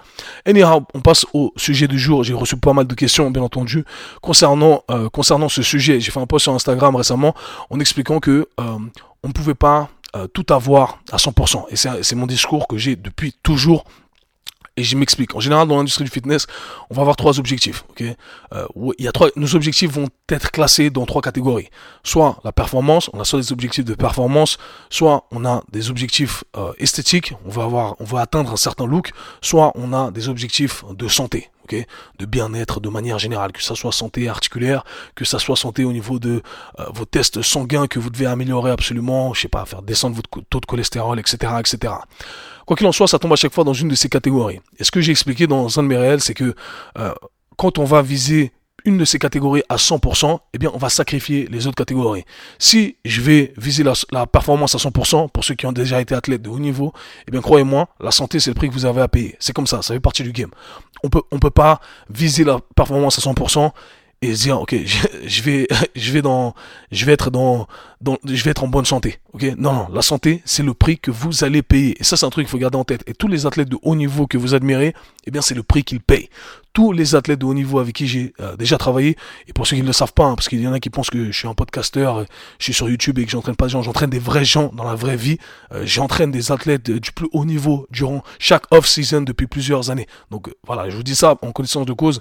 Anyhow, 0.47 0.87
on 0.95 1.01
passe 1.01 1.27
au 1.35 1.53
sujet 1.57 1.89
du 1.89 1.99
jour. 1.99 2.23
J'ai 2.23 2.35
reçu 2.35 2.57
pas 2.57 2.73
mal 2.73 2.87
de 2.87 2.95
questions, 2.95 3.31
bien 3.31 3.43
entendu, 3.43 3.85
concernant, 4.23 4.85
euh, 4.91 5.09
concernant 5.09 5.49
ce 5.49 5.63
sujet. 5.63 6.01
J'ai 6.01 6.13
fait 6.13 6.21
un 6.21 6.27
post 6.27 6.45
sur 6.45 6.55
Instagram 6.55 6.95
récemment 6.95 7.35
en 7.69 7.81
expliquant 7.81 8.21
que 8.21 8.49
euh, 8.61 8.79
on 9.25 9.29
ne 9.29 9.33
pouvait 9.33 9.55
pas 9.55 9.89
euh, 10.17 10.29
tout 10.29 10.47
avoir 10.51 11.01
à 11.11 11.17
100%. 11.17 11.67
Et 11.71 12.03
c'est 12.03 12.15
mon 12.17 12.27
discours 12.27 12.69
que 12.69 12.77
j'ai 12.77 12.97
depuis 12.97 13.35
toujours 13.43 13.85
et 14.81 14.85
je 14.85 14.97
m'explique. 14.97 15.35
En 15.35 15.41
général, 15.41 15.69
dans 15.69 15.77
l'industrie 15.77 16.05
du 16.05 16.11
fitness, 16.11 16.47
on 16.89 16.95
va 16.95 17.03
avoir 17.03 17.17
trois 17.17 17.39
objectifs. 17.39 17.85
Euh, 18.01 18.67
il 18.99 19.05
y 19.05 19.09
a 19.09 19.13
trois. 19.13 19.29
Nos 19.37 19.55
objectifs 19.55 19.91
vont 19.91 20.09
être 20.29 20.51
classés 20.51 20.89
dans 20.91 21.05
trois 21.05 21.21
catégories. 21.21 21.69
Soit 22.03 22.41
la 22.45 22.53
performance, 22.53 23.11
on 23.13 23.21
a 23.21 23.25
soit 23.25 23.41
des 23.41 23.53
objectifs 23.53 23.85
de 23.85 23.95
performance, 23.95 24.59
soit 24.89 25.27
on 25.31 25.45
a 25.45 25.63
des 25.71 25.91
objectifs 25.91 26.45
euh, 26.57 26.73
esthétiques, 26.79 27.35
on 27.45 27.51
va 27.51 27.65
avoir, 27.65 27.97
on 28.01 28.05
va 28.05 28.21
atteindre 28.21 28.53
un 28.53 28.57
certain 28.57 28.87
look, 28.87 29.13
soit 29.43 29.73
on 29.75 29.93
a 29.93 30.11
des 30.11 30.29
objectifs 30.29 30.83
de 30.91 31.09
santé 31.09 31.51
de 32.19 32.27
bien-être 32.27 32.81
de 32.81 32.89
manière 32.89 33.19
générale, 33.19 33.53
que 33.53 33.63
ça 33.63 33.75
soit 33.75 33.93
santé 33.93 34.29
articulaire, 34.29 34.85
que 35.15 35.25
ça 35.25 35.39
soit 35.39 35.57
santé 35.57 35.85
au 35.85 35.93
niveau 35.93 36.19
de 36.19 36.43
euh, 36.79 36.85
vos 36.93 37.05
tests 37.05 37.43
sanguins 37.43 37.87
que 37.87 37.99
vous 37.99 38.11
devez 38.11 38.27
améliorer 38.27 38.71
absolument, 38.71 39.35
je 39.35 39.43
sais 39.43 39.49
pas, 39.49 39.65
faire 39.65 39.83
descendre 39.83 40.17
votre 40.17 40.29
taux 40.49 40.61
de 40.61 40.67
cholestérol, 40.67 41.19
etc., 41.19 41.55
etc. 41.59 41.95
Quoi 42.71 42.77
qu'il 42.77 42.87
en 42.87 42.93
soit, 42.93 43.09
ça 43.09 43.19
tombe 43.19 43.33
à 43.33 43.37
chaque 43.37 43.53
fois 43.53 43.65
dans 43.65 43.73
une 43.73 43.89
de 43.89 43.97
ces 43.97 44.09
catégories. 44.09 44.61
Et 44.79 44.85
ce 44.85 44.93
que 44.93 45.01
j'ai 45.01 45.11
expliqué 45.11 45.49
dans 45.49 45.81
un 45.81 45.83
de 45.83 45.89
mes 45.89 45.97
réels, 45.97 46.21
c'est 46.21 46.35
que 46.35 46.55
euh, 46.99 47.13
quand 47.57 47.79
on 47.79 47.85
va 47.85 48.01
viser 48.01 48.53
une 48.85 48.97
de 48.97 49.05
ces 49.05 49.19
catégories 49.19 49.65
à 49.69 49.75
100%, 49.75 50.39
eh 50.55 50.59
bien, 50.59 50.71
on 50.73 50.79
va 50.79 50.89
sacrifier 50.89 51.49
les 51.51 51.67
autres 51.67 51.75
catégories. 51.75 52.23
Si 52.61 52.95
je 53.05 53.23
vais 53.23 53.53
viser 53.57 53.83
la, 53.83 54.27
performance 54.27 54.77
à 54.77 54.79
100%, 54.79 55.31
pour 55.31 55.43
ceux 55.43 55.57
qui 55.57 55.67
ont 55.67 55.73
déjà 55.73 56.01
été 56.01 56.15
athlètes 56.15 56.43
de 56.43 56.49
haut 56.49 56.61
niveau, 56.61 56.93
eh 57.27 57.33
bien, 57.33 57.41
croyez-moi, 57.41 57.89
la 57.99 58.13
santé, 58.13 58.39
c'est 58.39 58.51
le 58.51 58.55
prix 58.55 58.69
que 58.69 58.75
vous 58.75 58.87
avez 58.87 59.01
à 59.01 59.09
payer. 59.09 59.35
C'est 59.41 59.53
comme 59.53 59.67
ça, 59.67 59.83
ça 59.83 59.93
fait 59.95 59.99
partie 59.99 60.23
du 60.23 60.31
game. 60.31 60.51
On 61.03 61.09
peut, 61.09 61.23
on 61.33 61.41
peut 61.41 61.51
pas 61.51 61.81
viser 62.09 62.45
la 62.45 62.61
performance 62.77 63.19
à 63.19 63.23
100% 63.29 63.73
et 64.23 64.35
se 64.35 64.43
dire 64.43 64.61
ok 64.61 64.75
je, 65.25 65.43
vais 65.43 65.67
je 65.97 66.13
vais 66.13 66.23
dans 66.23 66.55
je 66.93 67.05
vais 67.07 67.13
être 67.13 67.31
dans, 67.31 67.67
dans 68.01 68.19
je 68.25 68.43
vais 68.45 68.51
être 68.51 68.65
en 68.65 68.69
bonne 68.69 68.85
santé 68.85 69.19
ok? 69.33 69.43
Non 69.57 69.73
non 69.73 69.89
la 69.93 70.03
santé 70.03 70.43
c'est 70.45 70.63
le 70.63 70.75
prix 70.75 70.99
que 70.99 71.11
vous 71.11 71.45
allez 71.45 71.63
payer. 71.63 71.97
Et 72.01 72.05
ça 72.05 72.17
c'est 72.17 72.27
un 72.27 72.31
truc 72.31 72.47
qu'il 72.47 72.51
faut 72.51 72.59
garder 72.59 72.77
en 72.77 72.85
tête. 72.85 73.03
Et 73.07 73.15
tous 73.15 73.29
les 73.29 73.47
athlètes 73.47 73.69
de 73.69 73.79
haut 73.83 73.95
niveau 73.95 74.27
que 74.27 74.37
vous 74.39 74.55
admirez 74.55 74.95
eh 75.27 75.31
bien 75.31 75.41
c'est 75.41 75.55
le 75.55 75.63
prix 75.63 75.85
qu'ils 75.85 76.01
payent. 76.01 76.29
Tous 76.73 76.93
les 76.93 77.15
athlètes 77.15 77.41
de 77.41 77.47
haut 77.47 77.55
niveau 77.55 77.79
avec 77.79 77.95
qui 77.95 78.07
j'ai 78.07 78.33
euh, 78.41 78.57
déjà 78.57 78.79
travaillé 78.79 79.17
et 79.49 79.53
pour 79.53 79.67
ceux 79.67 79.77
qui 79.77 79.83
ne 79.83 79.87
le 79.87 79.93
savent 79.93 80.13
pas 80.13 80.27
hein, 80.27 80.35
parce 80.35 80.49
qu'il 80.49 80.61
y 80.61 80.69
en 80.69 80.73
a 80.73 80.81
qui 80.81 80.91
pensent 80.91 81.11
que 81.11 81.33
je 81.33 81.37
suis 81.37 81.49
un 81.49 81.55
podcasteur 81.55 82.19
euh, 82.19 82.25
je 82.59 82.65
suis 82.65 82.75
sur 82.75 82.89
YouTube 82.89 83.19
et 83.19 83.25
que 83.25 83.31
j'entraîne 83.31 83.57
pas 83.57 83.67
des 83.67 83.73
gens 83.73 83.83
j'entraîne 83.83 84.11
des 84.11 84.19
vrais 84.19 84.45
gens 84.45 84.71
dans 84.75 84.85
la 84.85 84.95
vraie 84.95 85.17
vie. 85.17 85.39
Euh, 85.73 85.83
j'entraîne 85.85 86.31
des 86.31 86.53
athlètes 86.53 86.91
du 86.91 87.13
plus 87.13 87.29
haut 87.33 87.45
niveau 87.45 87.87
durant 87.91 88.23
chaque 88.39 88.65
off 88.71 88.87
season 88.87 89.23
depuis 89.23 89.47
plusieurs 89.47 89.91
années. 89.91 90.07
Donc 90.31 90.51
voilà 90.67 90.91
je 90.91 90.97
vous 90.97 91.03
dis 91.03 91.17
ça 91.17 91.37
en 91.43 91.53
connaissance 91.53 91.87
de 91.87 91.93
cause 91.93 92.21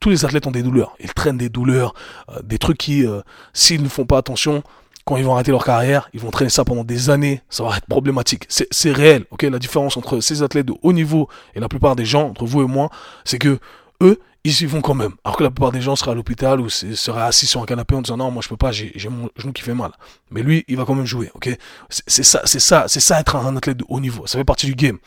tous 0.00 0.10
les 0.10 0.24
athlètes 0.24 0.46
ont 0.46 0.50
des 0.50 0.62
douleurs. 0.62 0.96
Ils 1.00 1.12
traînent 1.12 1.38
des 1.38 1.48
douleurs, 1.48 1.94
euh, 2.30 2.40
des 2.42 2.58
trucs 2.58 2.78
qui, 2.78 3.06
euh, 3.06 3.20
s'ils 3.52 3.82
ne 3.82 3.88
font 3.88 4.06
pas 4.06 4.18
attention, 4.18 4.62
quand 5.04 5.16
ils 5.16 5.24
vont 5.24 5.34
arrêter 5.34 5.50
leur 5.50 5.64
carrière, 5.64 6.08
ils 6.14 6.20
vont 6.20 6.30
traîner 6.30 6.50
ça 6.50 6.64
pendant 6.64 6.84
des 6.84 7.10
années, 7.10 7.42
ça 7.50 7.62
va 7.62 7.76
être 7.76 7.86
problématique. 7.86 8.46
C'est 8.48 8.92
réel, 8.92 9.26
ok? 9.30 9.42
La 9.42 9.58
différence 9.58 9.96
entre 9.96 10.20
ces 10.20 10.42
athlètes 10.42 10.66
de 10.66 10.74
haut 10.82 10.92
niveau 10.92 11.28
et 11.54 11.60
la 11.60 11.68
plupart 11.68 11.94
des 11.94 12.06
gens, 12.06 12.28
entre 12.28 12.46
vous 12.46 12.62
et 12.62 12.66
moi, 12.66 12.88
c'est 13.24 13.38
que 13.38 13.58
eux, 14.02 14.18
ils 14.44 14.62
y 14.62 14.66
vont 14.66 14.80
quand 14.80 14.94
même. 14.94 15.12
Alors 15.24 15.36
que 15.36 15.42
la 15.42 15.50
plupart 15.50 15.72
des 15.72 15.80
gens 15.80 15.96
seraient 15.96 16.12
à 16.12 16.14
l'hôpital 16.14 16.60
ou 16.60 16.68
seraient 16.68 17.22
assis 17.22 17.46
sur 17.46 17.62
un 17.62 17.66
canapé 17.66 17.94
en 17.94 18.02
disant 18.02 18.16
non, 18.16 18.30
moi 18.30 18.42
je 18.42 18.48
peux 18.48 18.56
pas, 18.56 18.72
j'ai 18.72 18.92
mon 19.10 19.28
genou 19.36 19.52
qui 19.52 19.62
fait 19.62 19.74
mal. 19.74 19.90
Mais 20.30 20.42
lui, 20.42 20.64
il 20.68 20.76
va 20.76 20.84
quand 20.84 20.94
même 20.94 21.06
jouer, 21.06 21.30
ok? 21.34 21.50
C'est 21.90 22.22
ça, 22.22 22.42
c'est 22.44 22.60
ça, 22.60 22.84
c'est 22.88 23.00
ça 23.00 23.20
être 23.20 23.36
un 23.36 23.56
athlète 23.56 23.78
de 23.78 23.84
haut 23.88 24.00
niveau. 24.00 24.26
Ça 24.26 24.38
fait 24.38 24.44
partie 24.44 24.66
du 24.66 24.74
game 24.74 24.98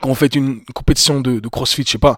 quand 0.00 0.08
on 0.08 0.14
fait 0.14 0.34
une 0.34 0.62
compétition 0.74 1.20
de, 1.20 1.46
crossfit, 1.48 1.84
je 1.84 1.92
sais 1.92 1.98
pas, 1.98 2.16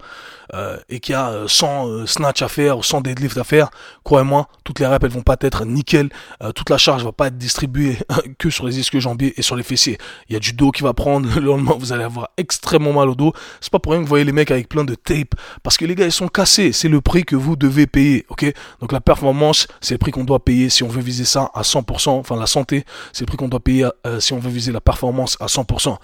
euh, 0.54 0.76
et 0.88 1.00
qu'il 1.00 1.14
y 1.14 1.16
a 1.16 1.44
100 1.48 1.66
euh, 1.66 1.90
euh, 1.90 2.06
snatch 2.06 2.40
à 2.40 2.48
faire 2.48 2.78
ou 2.78 2.82
100 2.84 3.00
deadlift 3.00 3.36
à 3.36 3.42
faire, 3.42 3.70
croyez-moi, 4.04 4.48
toutes 4.62 4.78
les 4.78 4.86
reps 4.86 5.04
elles 5.04 5.10
vont 5.10 5.22
pas 5.22 5.36
être 5.40 5.64
nickel, 5.64 6.10
toute 6.54 6.70
la 6.70 6.78
charge 6.78 7.02
va 7.02 7.10
pas 7.10 7.26
être 7.26 7.36
distribuée 7.36 7.98
que 8.38 8.50
sur 8.50 8.66
les 8.66 8.78
ischio 8.78 9.00
jambiers 9.00 9.34
et 9.36 9.42
sur 9.42 9.56
les 9.56 9.64
fessiers. 9.64 9.98
Il 10.28 10.34
y 10.34 10.36
a 10.36 10.38
du 10.38 10.52
dos 10.52 10.70
qui 10.70 10.84
va 10.84 10.94
prendre, 10.94 11.28
le 11.34 11.44
lendemain 11.44 11.74
vous 11.76 11.92
allez 11.92 12.04
avoir 12.04 12.28
extrêmement 12.36 12.92
mal 12.92 13.08
au 13.08 13.16
dos. 13.16 13.32
C'est 13.60 13.72
pas 13.72 13.80
pour 13.80 13.92
rien 13.92 14.00
que 14.00 14.04
vous 14.04 14.10
voyez 14.10 14.24
les 14.24 14.32
mecs 14.32 14.52
avec 14.52 14.68
plein 14.68 14.84
de 14.84 14.94
tape, 14.94 15.34
parce 15.64 15.76
que 15.76 15.84
les 15.84 15.96
gars 15.96 16.06
ils 16.06 16.12
sont 16.12 16.28
cassés, 16.28 16.70
c'est 16.70 16.88
le 16.88 17.00
prix 17.00 17.24
que 17.24 17.34
vous 17.34 17.56
devez 17.56 17.88
payer, 17.88 18.26
ok? 18.28 18.52
Donc 18.80 18.92
la 18.92 19.00
performance, 19.00 19.66
c'est 19.80 19.94
le 19.94 19.98
prix 19.98 20.12
qu'on 20.12 20.24
doit 20.24 20.44
payer 20.44 20.70
si 20.70 20.84
on 20.84 20.88
veut 20.88 21.02
viser 21.02 21.24
ça 21.24 21.50
à 21.52 21.62
100%, 21.62 22.10
enfin 22.10 22.36
la 22.36 22.46
santé, 22.46 22.84
c'est 23.12 23.22
le 23.22 23.26
prix 23.26 23.36
qu'on 23.36 23.48
doit 23.48 23.60
payer 23.60 23.88
si 24.20 24.32
on 24.32 24.38
veut 24.38 24.50
viser 24.50 24.70
la 24.70 24.80
performance 24.80 25.36
à 25.40 25.46
100%. 25.46 25.96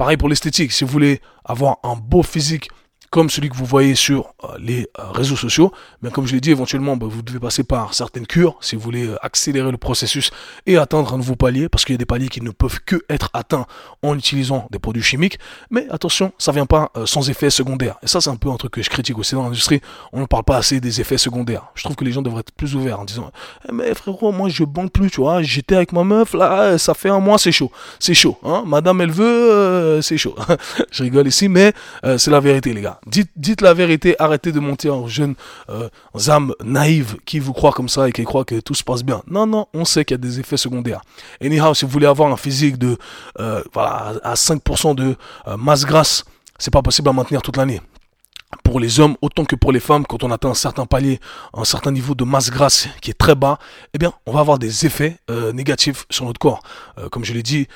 Pareil 0.00 0.16
pour 0.16 0.30
l'esthétique, 0.30 0.72
si 0.72 0.82
vous 0.82 0.90
voulez 0.90 1.20
avoir 1.44 1.76
un 1.82 1.94
beau 1.94 2.22
physique 2.22 2.70
comme 3.10 3.28
celui 3.28 3.48
que 3.48 3.56
vous 3.56 3.64
voyez 3.64 3.96
sur 3.96 4.34
euh, 4.44 4.56
les 4.58 4.88
euh, 4.98 5.10
réseaux 5.10 5.36
sociaux. 5.36 5.72
Mais 6.00 6.10
comme 6.10 6.26
je 6.26 6.32
l'ai 6.32 6.40
dit, 6.40 6.52
éventuellement, 6.52 6.96
bah, 6.96 7.06
vous 7.10 7.22
devez 7.22 7.40
passer 7.40 7.64
par 7.64 7.92
certaines 7.92 8.26
cures 8.26 8.56
si 8.60 8.76
vous 8.76 8.82
voulez 8.82 9.06
euh, 9.06 9.16
accélérer 9.24 9.70
le 9.72 9.78
processus 9.78 10.30
et 10.66 10.76
atteindre 10.76 11.12
un 11.12 11.16
nouveau 11.16 11.34
palier, 11.34 11.68
parce 11.68 11.84
qu'il 11.84 11.94
y 11.94 11.96
a 11.96 11.98
des 11.98 12.06
paliers 12.06 12.28
qui 12.28 12.40
ne 12.40 12.50
peuvent 12.50 12.80
que 12.86 13.02
être 13.08 13.30
atteints 13.34 13.66
en 14.02 14.16
utilisant 14.16 14.68
des 14.70 14.78
produits 14.78 15.02
chimiques. 15.02 15.38
Mais 15.70 15.86
attention, 15.90 16.32
ça 16.38 16.52
vient 16.52 16.66
pas 16.66 16.92
sans 17.04 17.28
effet 17.28 17.50
secondaires. 17.50 17.96
Et 18.02 18.06
ça, 18.06 18.20
c'est 18.20 18.30
un 18.30 18.36
peu 18.36 18.50
un 18.50 18.56
truc 18.56 18.72
que 18.72 18.82
je 18.82 18.90
critique 18.90 19.18
aussi 19.18 19.34
dans 19.34 19.42
l'industrie. 19.42 19.80
On 20.12 20.20
ne 20.20 20.26
parle 20.26 20.44
pas 20.44 20.56
assez 20.56 20.80
des 20.80 21.00
effets 21.00 21.18
secondaires. 21.18 21.64
Je 21.74 21.82
trouve 21.82 21.96
que 21.96 22.04
les 22.04 22.12
gens 22.12 22.22
devraient 22.22 22.40
être 22.40 22.52
plus 22.52 22.74
ouverts 22.76 23.00
en 23.00 23.04
disant, 23.04 23.30
eh, 23.68 23.72
mais 23.72 23.92
frérot, 23.94 24.32
moi 24.32 24.48
je 24.48 24.64
bande 24.64 24.92
plus, 24.92 25.10
tu 25.10 25.20
vois. 25.20 25.42
J'étais 25.42 25.74
avec 25.74 25.92
ma 25.92 26.04
meuf, 26.04 26.34
là, 26.34 26.78
ça 26.78 26.94
fait 26.94 27.10
un 27.10 27.20
mois, 27.20 27.38
c'est 27.38 27.52
chaud. 27.52 27.72
C'est 27.98 28.14
chaud. 28.14 28.38
Hein 28.44 28.62
Madame, 28.66 29.00
elle 29.00 29.10
veut, 29.10 30.00
c'est 30.02 30.18
chaud. 30.18 30.36
je 30.92 31.02
rigole 31.02 31.26
ici, 31.26 31.48
mais 31.48 31.72
c'est 32.16 32.30
la 32.30 32.40
vérité, 32.40 32.72
les 32.72 32.82
gars. 32.82 32.99
Dites, 33.06 33.60
la 33.62 33.72
vérité, 33.72 34.14
arrêtez 34.18 34.52
de 34.52 34.60
monter 34.60 34.90
en 34.90 35.06
jeunes 35.08 35.34
euh, 35.70 35.88
âmes 36.28 36.52
naïves 36.62 37.16
qui 37.24 37.38
vous 37.38 37.54
croient 37.54 37.72
comme 37.72 37.88
ça 37.88 38.08
et 38.08 38.12
qui 38.12 38.24
croient 38.24 38.44
que 38.44 38.60
tout 38.60 38.74
se 38.74 38.84
passe 38.84 39.02
bien. 39.02 39.22
Non, 39.26 39.46
non, 39.46 39.66
on 39.72 39.84
sait 39.84 40.04
qu'il 40.04 40.14
y 40.14 40.20
a 40.20 40.22
des 40.22 40.38
effets 40.38 40.58
secondaires. 40.58 41.00
Anyhow, 41.42 41.72
si 41.74 41.86
vous 41.86 41.90
voulez 41.90 42.06
avoir 42.06 42.30
un 42.30 42.36
physique 42.36 42.76
de 42.78 42.98
euh, 43.38 43.62
voilà, 43.72 44.14
à 44.22 44.34
5% 44.34 44.94
de 44.94 45.16
euh, 45.48 45.56
masse 45.56 45.86
grasse, 45.86 46.24
c'est 46.58 46.70
pas 46.70 46.82
possible 46.82 47.08
à 47.08 47.12
maintenir 47.12 47.40
toute 47.40 47.56
l'année 47.56 47.80
pour 48.64 48.80
les 48.80 48.98
hommes 48.98 49.16
autant 49.22 49.44
que 49.44 49.54
pour 49.54 49.70
les 49.70 49.78
femmes, 49.78 50.04
quand 50.04 50.24
on 50.24 50.30
atteint 50.32 50.50
un 50.50 50.54
certain 50.54 50.84
palier, 50.84 51.20
un 51.54 51.64
certain 51.64 51.92
niveau 51.92 52.16
de 52.16 52.24
masse 52.24 52.50
grasse 52.50 52.88
qui 53.00 53.12
est 53.12 53.14
très 53.14 53.36
bas, 53.36 53.60
eh 53.94 53.98
bien, 53.98 54.12
on 54.26 54.32
va 54.32 54.40
avoir 54.40 54.58
des 54.58 54.86
effets 54.86 55.18
négatifs 55.54 56.04
sur 56.10 56.24
notre 56.24 56.40
corps. 56.40 56.60
Comme 57.12 57.24
je 57.24 57.32
l'ai 57.32 57.44
dit, 57.44 57.68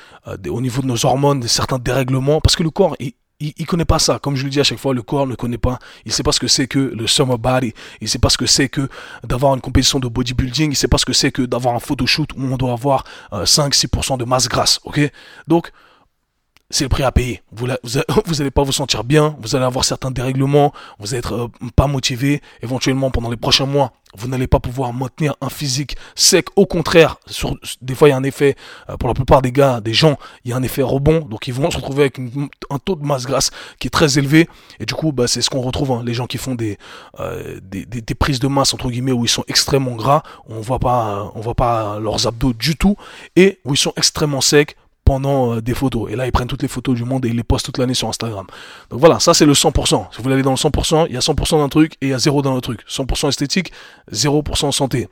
au 0.49 0.59
niveau 0.59 0.81
de 0.81 0.87
nos 0.87 1.05
hormones, 1.05 1.41
certains 1.47 1.79
dérèglements, 1.79 2.41
parce 2.41 2.57
que 2.57 2.63
le 2.63 2.71
corps, 2.71 2.97
il, 2.99 3.13
il, 3.39 3.53
il, 3.57 3.65
connaît 3.65 3.85
pas 3.85 3.99
ça. 3.99 4.19
Comme 4.19 4.35
je 4.35 4.43
le 4.43 4.49
dis 4.49 4.59
à 4.59 4.63
chaque 4.63 4.79
fois, 4.79 4.93
le 4.93 5.01
corps 5.01 5.27
ne 5.27 5.35
connaît 5.35 5.57
pas. 5.57 5.79
Il 6.05 6.11
sait 6.11 6.23
pas 6.23 6.31
ce 6.31 6.39
que 6.39 6.47
c'est 6.47 6.67
que 6.67 6.79
le 6.79 7.07
summer 7.07 7.37
body. 7.37 7.73
Il 8.01 8.07
sait 8.07 8.19
pas 8.19 8.29
ce 8.29 8.37
que 8.37 8.45
c'est 8.45 8.69
que 8.69 8.87
d'avoir 9.23 9.53
une 9.55 9.61
compétition 9.61 9.99
de 9.99 10.07
bodybuilding. 10.07 10.71
Il 10.71 10.75
sait 10.75 10.87
pas 10.87 10.97
ce 10.97 11.05
que 11.05 11.13
c'est 11.13 11.31
que 11.31 11.41
d'avoir 11.41 11.75
un 11.75 11.79
photoshoot 11.79 12.29
où 12.35 12.43
on 12.43 12.57
doit 12.57 12.73
avoir 12.73 13.03
5-6% 13.31 14.13
euh, 14.13 14.17
de 14.17 14.25
masse 14.25 14.47
grasse. 14.47 14.79
Ok? 14.85 14.99
Donc, 15.47 15.71
c'est 16.69 16.85
le 16.85 16.89
prix 16.89 17.03
à 17.03 17.11
payer. 17.11 17.41
Vous 17.51 17.67
vous, 18.25 18.41
allez 18.41 18.51
pas 18.51 18.63
vous 18.63 18.71
sentir 18.71 19.03
bien, 19.03 19.35
vous 19.39 19.55
allez 19.55 19.65
avoir 19.65 19.85
certains 19.85 20.11
dérèglements, 20.11 20.73
vous 20.99 21.13
allez 21.13 21.19
être 21.19 21.33
euh, 21.33 21.69
pas 21.75 21.87
motivé, 21.87 22.41
éventuellement 22.61 23.11
pendant 23.11 23.29
les 23.29 23.37
prochains 23.37 23.65
mois, 23.65 23.93
vous 24.17 24.27
n'allez 24.27 24.47
pas 24.47 24.59
pouvoir 24.59 24.93
maintenir 24.93 25.35
un 25.41 25.49
physique 25.49 25.97
sec. 26.15 26.47
Au 26.55 26.65
contraire, 26.65 27.17
des 27.81 27.95
fois 27.95 28.07
il 28.07 28.11
y 28.11 28.13
a 28.13 28.17
un 28.17 28.23
effet, 28.23 28.55
euh, 28.89 28.97
pour 28.97 29.07
la 29.07 29.13
plupart 29.13 29.41
des 29.41 29.51
gars, 29.51 29.81
des 29.81 29.93
gens, 29.93 30.17
il 30.43 30.51
y 30.51 30.53
a 30.53 30.57
un 30.57 30.63
effet 30.63 30.81
rebond, 30.81 31.19
donc 31.19 31.47
ils 31.47 31.53
vont 31.53 31.69
se 31.69 31.77
retrouver 31.77 32.03
avec 32.03 32.19
un 32.69 32.79
taux 32.79 32.95
de 32.95 33.05
masse 33.05 33.25
grasse 33.25 33.51
qui 33.79 33.87
est 33.87 33.91
très 33.91 34.17
élevé, 34.17 34.49
et 34.79 34.85
du 34.85 34.93
coup 34.93 35.11
bah, 35.11 35.27
c'est 35.27 35.41
ce 35.41 35.49
qu'on 35.49 35.61
retrouve, 35.61 35.91
hein, 35.91 36.01
les 36.03 36.13
gens 36.13 36.27
qui 36.27 36.37
font 36.37 36.55
des, 36.55 36.77
euh, 37.19 37.59
des, 37.61 38.15
prises 38.15 38.39
de 38.39 38.47
masse 38.47 38.73
entre 38.73 38.89
guillemets 38.89 39.11
où 39.11 39.25
ils 39.25 39.29
sont 39.29 39.43
extrêmement 39.47 39.95
gras, 39.95 40.23
on 40.47 40.61
voit 40.61 40.79
pas, 40.79 41.31
on 41.35 41.41
voit 41.41 41.55
pas 41.55 41.99
leurs 41.99 42.25
abdos 42.27 42.53
du 42.53 42.75
tout, 42.75 42.95
et 43.35 43.59
où 43.65 43.73
ils 43.73 43.77
sont 43.77 43.93
extrêmement 43.97 44.41
secs 44.41 44.75
pendant 45.05 45.53
euh, 45.53 45.61
des 45.61 45.73
photos. 45.73 46.11
Et 46.11 46.15
là, 46.15 46.25
ils 46.25 46.31
prennent 46.31 46.47
toutes 46.47 46.63
les 46.63 46.67
photos 46.67 46.95
du 46.95 47.05
monde 47.05 47.25
et 47.25 47.29
ils 47.29 47.35
les 47.35 47.43
postent 47.43 47.67
toute 47.67 47.77
l'année 47.77 47.93
sur 47.93 48.09
Instagram. 48.09 48.45
Donc 48.89 48.99
voilà, 48.99 49.19
ça 49.19 49.33
c'est 49.33 49.45
le 49.45 49.53
100%. 49.53 50.07
Si 50.11 50.17
vous 50.17 50.23
voulez 50.23 50.33
aller 50.33 50.43
dans 50.43 50.51
le 50.51 50.57
100%, 50.57 51.05
il 51.07 51.13
y 51.13 51.17
a 51.17 51.21
100% 51.21 51.57
d'un 51.59 51.69
truc 51.69 51.93
et 52.01 52.07
il 52.07 52.09
y 52.09 52.13
a 52.13 52.19
0 52.19 52.41
dans 52.41 52.55
le 52.55 52.61
truc. 52.61 52.81
100% 52.89 53.29
esthétique, 53.29 53.71
0% 54.11 54.71
santé. 54.71 55.07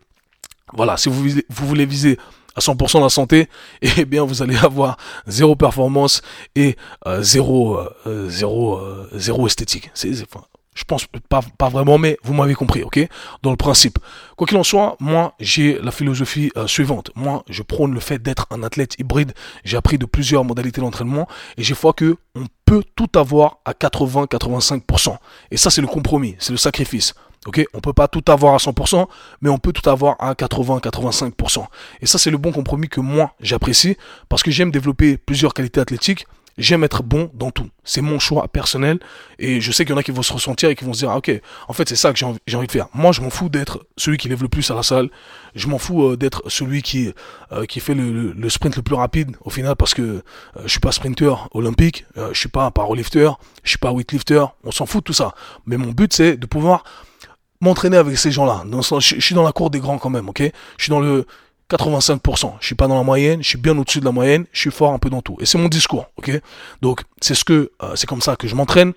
Voilà, 0.73 0.97
si 0.97 1.07
vous, 1.07 1.23
vous 1.23 1.67
voulez 1.67 1.85
viser 1.85 2.17
à 2.55 2.59
100% 2.59 3.01
la 3.01 3.09
santé, 3.09 3.47
eh 3.81 4.05
bien 4.05 4.23
vous 4.25 4.41
allez 4.41 4.57
avoir 4.57 4.97
zéro 5.27 5.55
performance 5.55 6.21
et 6.55 6.75
euh, 7.07 7.21
zéro, 7.21 7.79
euh, 8.07 8.29
zéro, 8.29 8.81
zéro 9.13 9.47
esthétique. 9.47 9.91
C'est, 9.93 10.11
enfin, 10.23 10.45
je 10.73 10.83
pense 10.83 11.05
pas, 11.29 11.69
vraiment, 11.69 11.97
mais 11.97 12.17
vous 12.23 12.33
m'avez 12.33 12.55
compris, 12.55 12.83
ok? 12.83 13.07
Dans 13.41 13.51
le 13.51 13.57
principe. 13.57 13.99
Quoi 14.35 14.47
qu'il 14.47 14.57
en 14.57 14.63
soit, 14.63 14.95
moi, 14.99 15.35
j'ai 15.39 15.79
la 15.79 15.91
philosophie 15.91 16.51
euh, 16.57 16.67
suivante. 16.67 17.11
Moi, 17.15 17.43
je 17.49 17.61
prône 17.61 17.93
le 17.93 17.99
fait 17.99 18.19
d'être 18.19 18.47
un 18.49 18.63
athlète 18.63 18.95
hybride. 18.99 19.33
J'ai 19.63 19.77
appris 19.77 19.97
de 19.97 20.05
plusieurs 20.05 20.43
modalités 20.43 20.81
d'entraînement 20.81 21.27
et 21.57 21.63
j'ai 21.63 21.75
fois 21.75 21.93
que 21.93 22.17
on 22.35 22.45
peut 22.65 22.83
tout 22.95 23.09
avoir 23.15 23.57
à 23.65 23.73
80-85%. 23.73 25.17
Et 25.51 25.57
ça, 25.57 25.69
c'est 25.69 25.81
le 25.81 25.87
compromis, 25.87 26.35
c'est 26.39 26.51
le 26.51 26.57
sacrifice. 26.57 27.13
Ok, 27.45 27.63
on 27.73 27.81
peut 27.81 27.93
pas 27.93 28.07
tout 28.07 28.23
avoir 28.27 28.53
à 28.53 28.57
100%, 28.57 29.05
mais 29.41 29.49
on 29.49 29.57
peut 29.57 29.73
tout 29.73 29.87
avoir 29.89 30.15
à 30.19 30.33
80-85%. 30.33 31.65
Et 32.01 32.05
ça, 32.05 32.17
c'est 32.17 32.31
le 32.31 32.37
bon 32.37 32.53
compromis 32.53 32.87
que 32.87 33.01
moi 33.01 33.33
j'apprécie 33.41 33.97
parce 34.29 34.43
que 34.43 34.51
j'aime 34.51 34.71
développer 34.71 35.17
plusieurs 35.17 35.53
qualités 35.53 35.81
athlétiques 35.81 36.25
J'aime 36.57 36.83
être 36.83 37.01
bon 37.01 37.31
dans 37.33 37.49
tout. 37.49 37.69
C'est 37.83 38.01
mon 38.01 38.19
choix 38.19 38.47
personnel. 38.47 38.99
Et 39.39 39.59
je 39.59 39.71
sais 39.71 39.85
qu'il 39.85 39.93
y 39.93 39.95
en 39.95 39.99
a 39.99 40.03
qui 40.03 40.11
vont 40.11 40.21
se 40.21 40.33
ressentir 40.33 40.69
et 40.69 40.75
qui 40.75 40.85
vont 40.85 40.93
se 40.93 40.99
dire, 40.99 41.09
ah, 41.09 41.17
ok, 41.17 41.31
en 41.67 41.73
fait, 41.73 41.89
c'est 41.89 41.95
ça 41.95 42.13
que 42.13 42.19
j'ai 42.19 42.25
envie, 42.25 42.67
de 42.67 42.71
faire. 42.71 42.87
Moi, 42.93 43.11
je 43.11 43.21
m'en 43.21 43.29
fous 43.29 43.49
d'être 43.49 43.85
celui 43.97 44.17
qui 44.17 44.29
lève 44.29 44.41
le 44.41 44.49
plus 44.49 44.69
à 44.69 44.75
la 44.75 44.83
salle. 44.83 45.09
Je 45.55 45.67
m'en 45.67 45.79
fous 45.79 46.03
euh, 46.03 46.17
d'être 46.17 46.43
celui 46.47 46.81
qui, 46.81 47.11
euh, 47.51 47.65
qui 47.65 47.79
fait 47.79 47.95
le, 47.95 48.49
sprint 48.49 48.75
le 48.75 48.83
plus 48.83 48.95
rapide 48.95 49.35
au 49.41 49.49
final 49.49 49.75
parce 49.75 49.93
que 49.93 50.01
euh, 50.01 50.21
je 50.63 50.69
suis 50.69 50.79
pas 50.79 50.91
sprinter 50.91 51.47
olympique, 51.53 52.05
je 52.15 52.37
suis 52.37 52.49
pas 52.49 52.69
powerlifter, 52.71 53.31
je 53.63 53.69
suis 53.69 53.79
pas 53.79 53.91
weightlifter. 53.91 54.45
On 54.63 54.71
s'en 54.71 54.85
fout 54.85 55.01
de 55.01 55.05
tout 55.05 55.13
ça. 55.13 55.33
Mais 55.65 55.77
mon 55.77 55.91
but, 55.91 56.13
c'est 56.13 56.37
de 56.37 56.45
pouvoir 56.45 56.83
m'entraîner 57.61 57.97
avec 57.97 58.17
ces 58.17 58.31
gens-là. 58.31 58.63
Je 58.99 59.19
suis 59.19 59.35
dans 59.35 59.43
la 59.43 59.51
cour 59.51 59.69
des 59.69 59.79
grands 59.79 59.97
quand 59.97 60.09
même, 60.09 60.29
ok? 60.29 60.41
Je 60.77 60.83
suis 60.83 60.91
dans 60.91 60.99
le 60.99 61.25
85%. 61.69 62.53
Je 62.59 62.65
suis 62.65 62.75
pas 62.75 62.87
dans 62.87 62.97
la 62.97 63.03
moyenne, 63.03 63.41
je 63.41 63.47
suis 63.49 63.57
bien 63.57 63.77
au-dessus 63.77 63.99
de 63.99 64.05
la 64.05 64.11
moyenne, 64.11 64.45
je 64.51 64.59
suis 64.59 64.71
fort 64.71 64.93
un 64.93 64.99
peu 64.99 65.09
dans 65.09 65.21
tout. 65.21 65.37
Et 65.39 65.45
c'est 65.45 65.57
mon 65.57 65.69
discours, 65.69 66.07
ok? 66.17 66.31
Donc 66.81 67.01
c'est 67.21 67.35
ce 67.35 67.43
que 67.43 67.71
euh, 67.81 67.95
c'est 67.95 68.07
comme 68.07 68.21
ça 68.21 68.35
que 68.35 68.47
je 68.47 68.55
m'entraîne, 68.55 68.93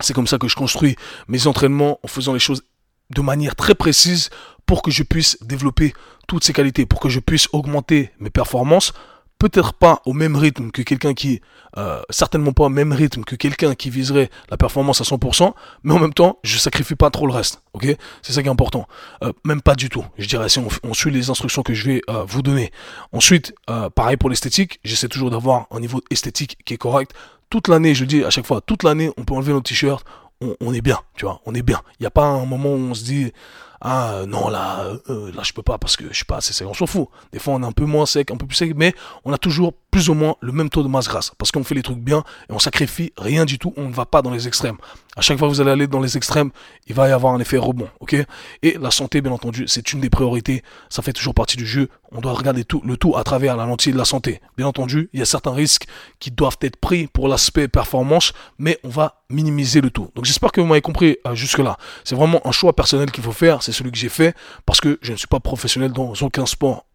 c'est 0.00 0.14
comme 0.14 0.26
ça 0.26 0.38
que 0.38 0.48
je 0.48 0.56
construis 0.56 0.96
mes 1.26 1.46
entraînements 1.46 1.98
en 2.02 2.08
faisant 2.08 2.32
les 2.32 2.38
choses 2.38 2.62
de 3.10 3.20
manière 3.20 3.56
très 3.56 3.74
précise 3.74 4.30
pour 4.66 4.82
que 4.82 4.90
je 4.90 5.02
puisse 5.02 5.38
développer 5.42 5.94
toutes 6.26 6.44
ces 6.44 6.52
qualités, 6.52 6.86
pour 6.86 7.00
que 7.00 7.08
je 7.08 7.20
puisse 7.20 7.48
augmenter 7.52 8.10
mes 8.20 8.30
performances 8.30 8.92
peut-être 9.38 9.72
pas 9.72 10.02
au 10.04 10.12
même 10.12 10.36
rythme 10.36 10.70
que 10.70 10.82
quelqu'un 10.82 11.14
qui, 11.14 11.40
euh, 11.76 12.02
certainement 12.10 12.52
pas 12.52 12.64
au 12.64 12.68
même 12.68 12.92
rythme 12.92 13.22
que 13.22 13.36
quelqu'un 13.36 13.74
qui 13.74 13.88
viserait 13.90 14.30
la 14.50 14.56
performance 14.56 15.00
à 15.00 15.04
100%, 15.04 15.54
mais 15.84 15.94
en 15.94 15.98
même 15.98 16.12
temps, 16.12 16.38
je 16.42 16.58
sacrifie 16.58 16.96
pas 16.96 17.10
trop 17.10 17.26
le 17.26 17.32
reste, 17.32 17.62
ok? 17.72 17.86
C'est 18.22 18.32
ça 18.32 18.42
qui 18.42 18.48
est 18.48 18.50
important. 18.50 18.88
Euh, 19.22 19.32
même 19.44 19.62
pas 19.62 19.74
du 19.74 19.88
tout, 19.88 20.04
je 20.18 20.26
dirais, 20.26 20.48
si 20.48 20.58
on, 20.58 20.94
suit 20.94 21.10
les 21.10 21.30
instructions 21.30 21.62
que 21.62 21.74
je 21.74 21.84
vais 21.84 22.02
euh, 22.10 22.24
vous 22.26 22.42
donner. 22.42 22.72
Ensuite, 23.12 23.54
pareil 23.94 24.16
pour 24.16 24.30
l'esthétique, 24.30 24.80
j'essaie 24.82 25.08
toujours 25.08 25.30
d'avoir 25.30 25.66
un 25.70 25.80
niveau 25.80 26.02
esthétique 26.10 26.58
qui 26.64 26.74
est 26.74 26.78
correct. 26.78 27.12
Toute 27.50 27.68
l'année, 27.68 27.94
je 27.94 28.04
dis 28.04 28.24
à 28.24 28.30
chaque 28.30 28.46
fois, 28.46 28.60
toute 28.60 28.82
l'année, 28.82 29.10
on 29.16 29.24
peut 29.24 29.34
enlever 29.34 29.52
nos 29.52 29.60
t-shirts, 29.60 30.04
on, 30.40 30.56
on, 30.60 30.74
est 30.74 30.80
bien, 30.80 31.00
tu 31.14 31.24
vois, 31.24 31.40
on 31.46 31.54
est 31.54 31.62
bien. 31.62 31.80
Il 31.98 32.02
n'y 32.02 32.06
a 32.06 32.10
pas 32.10 32.24
un 32.24 32.44
moment 32.44 32.70
où 32.70 32.78
on 32.78 32.94
se 32.94 33.04
dit, 33.04 33.32
ah 33.80 34.22
non 34.26 34.48
là 34.48 34.84
euh, 35.08 35.32
là 35.32 35.42
je 35.44 35.52
peux 35.52 35.62
pas 35.62 35.78
parce 35.78 35.96
que 35.96 36.04
je 36.10 36.14
suis 36.14 36.24
pas 36.24 36.38
assez 36.38 36.52
sec 36.52 36.66
on 36.66 36.74
s'en 36.74 36.86
fout 36.86 37.08
des 37.32 37.38
fois 37.38 37.54
on 37.54 37.62
est 37.62 37.66
un 37.66 37.72
peu 37.72 37.84
moins 37.84 38.06
sec 38.06 38.30
un 38.30 38.36
peu 38.36 38.46
plus 38.46 38.56
sec 38.56 38.72
mais 38.74 38.94
on 39.24 39.32
a 39.32 39.38
toujours 39.38 39.72
plus 39.90 40.10
ou 40.10 40.14
moins 40.14 40.36
le 40.40 40.52
même 40.52 40.68
taux 40.68 40.82
de 40.82 40.88
masse 40.88 41.08
grasse. 41.08 41.32
Parce 41.38 41.50
qu'on 41.50 41.64
fait 41.64 41.74
les 41.74 41.82
trucs 41.82 41.98
bien 41.98 42.22
et 42.48 42.52
on 42.52 42.58
sacrifie 42.58 43.12
rien 43.16 43.44
du 43.44 43.58
tout, 43.58 43.72
on 43.76 43.88
ne 43.88 43.92
va 43.92 44.06
pas 44.06 44.22
dans 44.22 44.30
les 44.30 44.46
extrêmes. 44.46 44.76
À 45.16 45.20
chaque 45.20 45.38
fois 45.38 45.48
que 45.48 45.52
vous 45.52 45.60
allez 45.60 45.70
aller 45.70 45.86
dans 45.86 46.00
les 46.00 46.16
extrêmes, 46.16 46.50
il 46.86 46.94
va 46.94 47.08
y 47.08 47.12
avoir 47.12 47.34
un 47.34 47.40
effet 47.40 47.56
rebond, 47.56 47.88
ok? 47.98 48.14
Et 48.62 48.78
la 48.80 48.92
santé, 48.92 49.20
bien 49.20 49.32
entendu, 49.32 49.64
c'est 49.66 49.92
une 49.92 50.00
des 50.00 50.10
priorités, 50.10 50.62
ça 50.90 51.02
fait 51.02 51.12
toujours 51.12 51.34
partie 51.34 51.56
du 51.56 51.66
jeu. 51.66 51.88
On 52.12 52.20
doit 52.20 52.32
regarder 52.32 52.64
tout, 52.64 52.80
le 52.84 52.96
tout 52.96 53.16
à 53.16 53.24
travers 53.24 53.56
la 53.56 53.66
lentille 53.66 53.92
de 53.92 53.98
la 53.98 54.04
santé. 54.04 54.40
Bien 54.56 54.66
entendu, 54.66 55.10
il 55.12 55.18
y 55.18 55.22
a 55.22 55.26
certains 55.26 55.52
risques 55.52 55.86
qui 56.20 56.30
doivent 56.30 56.58
être 56.60 56.76
pris 56.76 57.08
pour 57.08 57.26
l'aspect 57.26 57.66
performance, 57.66 58.32
mais 58.58 58.78
on 58.84 58.88
va 58.88 59.22
minimiser 59.28 59.80
le 59.80 59.90
tout. 59.90 60.08
Donc 60.14 60.24
j'espère 60.24 60.52
que 60.52 60.60
vous 60.60 60.66
m'avez 60.66 60.80
compris 60.80 61.18
euh, 61.26 61.34
jusque-là. 61.34 61.76
C'est 62.04 62.14
vraiment 62.14 62.46
un 62.46 62.52
choix 62.52 62.74
personnel 62.74 63.10
qu'il 63.10 63.24
faut 63.24 63.32
faire, 63.32 63.62
c'est 63.68 63.78
celui 63.78 63.92
que 63.92 63.98
j'ai 63.98 64.08
fait, 64.08 64.34
parce 64.64 64.80
que 64.80 64.98
je 65.02 65.12
ne 65.12 65.16
suis 65.16 65.26
pas 65.26 65.40
professionnel 65.40 65.92
dans 65.92 66.14
aucun 66.22 66.46
sport 66.46 66.86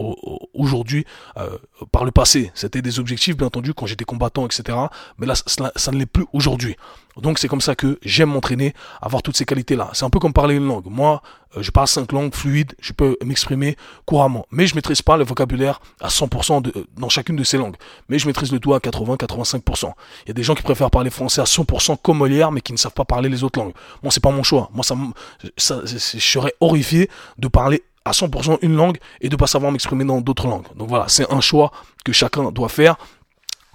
aujourd'hui. 0.53 1.05
Euh, 1.37 1.57
par 1.91 2.03
le 2.03 2.11
passé, 2.11 2.51
c'était 2.55 2.81
des 2.81 2.99
objectifs, 2.99 3.37
bien 3.37 3.47
entendu, 3.47 3.73
quand 3.73 3.85
j'étais 3.85 4.05
combattant, 4.05 4.45
etc. 4.45 4.77
Mais 5.19 5.27
là, 5.27 5.35
ça 5.35 5.91
ne 5.91 5.97
l'est 5.97 6.05
plus 6.07 6.25
aujourd'hui. 6.33 6.75
Donc 7.17 7.39
c'est 7.39 7.47
comme 7.47 7.61
ça 7.61 7.75
que 7.75 7.99
j'aime 8.03 8.29
m'entraîner, 8.29 8.73
avoir 9.01 9.21
toutes 9.21 9.37
ces 9.37 9.45
qualités-là. 9.45 9.89
C'est 9.93 10.05
un 10.05 10.09
peu 10.09 10.19
comme 10.19 10.33
parler 10.33 10.55
une 10.55 10.67
langue. 10.67 10.85
Moi, 10.87 11.21
euh, 11.55 11.61
je 11.61 11.71
parle 11.71 11.87
cinq 11.87 12.11
langues 12.11 12.33
fluides, 12.33 12.73
je 12.79 12.93
peux 12.93 13.17
m'exprimer 13.23 13.75
couramment. 14.05 14.45
Mais 14.51 14.67
je 14.67 14.75
maîtrise 14.75 15.01
pas 15.01 15.17
le 15.17 15.23
vocabulaire 15.23 15.79
à 16.01 16.07
100% 16.07 16.61
de, 16.61 16.73
dans 16.97 17.09
chacune 17.09 17.35
de 17.35 17.43
ces 17.43 17.57
langues. 17.57 17.75
Mais 18.09 18.17
je 18.17 18.27
maîtrise 18.27 18.51
le 18.51 18.59
tout 18.59 18.73
à 18.73 18.79
80-85%. 18.79 19.91
Il 20.25 20.29
y 20.29 20.31
a 20.31 20.33
des 20.33 20.43
gens 20.43 20.55
qui 20.55 20.63
préfèrent 20.63 20.91
parler 20.91 21.09
français 21.09 21.41
à 21.41 21.45
100% 21.45 21.97
comme 22.01 22.17
Molière, 22.17 22.51
mais 22.51 22.61
qui 22.61 22.73
ne 22.73 22.77
savent 22.77 22.93
pas 22.93 23.05
parler 23.05 23.29
les 23.29 23.43
autres 23.43 23.59
langues. 23.59 23.73
Moi, 24.01 24.11
c'est 24.11 24.23
pas 24.23 24.31
mon 24.31 24.43
choix. 24.43 24.69
Moi, 24.73 24.83
ça, 24.83 24.95
ça 25.57 25.81
je 25.85 25.97
serais 25.97 26.53
horrifié 26.59 27.09
de 27.37 27.47
parler 27.47 27.83
à 28.05 28.11
100% 28.11 28.57
une 28.61 28.75
langue 28.75 28.97
et 29.21 29.29
de 29.29 29.35
pas 29.35 29.47
savoir 29.47 29.71
m'exprimer 29.71 30.03
dans 30.03 30.19
d'autres 30.21 30.47
langues. 30.47 30.67
Donc 30.75 30.89
voilà, 30.89 31.05
c'est 31.07 31.31
un 31.31 31.41
choix 31.41 31.71
que 32.03 32.11
chacun 32.11 32.51
doit 32.51 32.69
faire. 32.69 32.97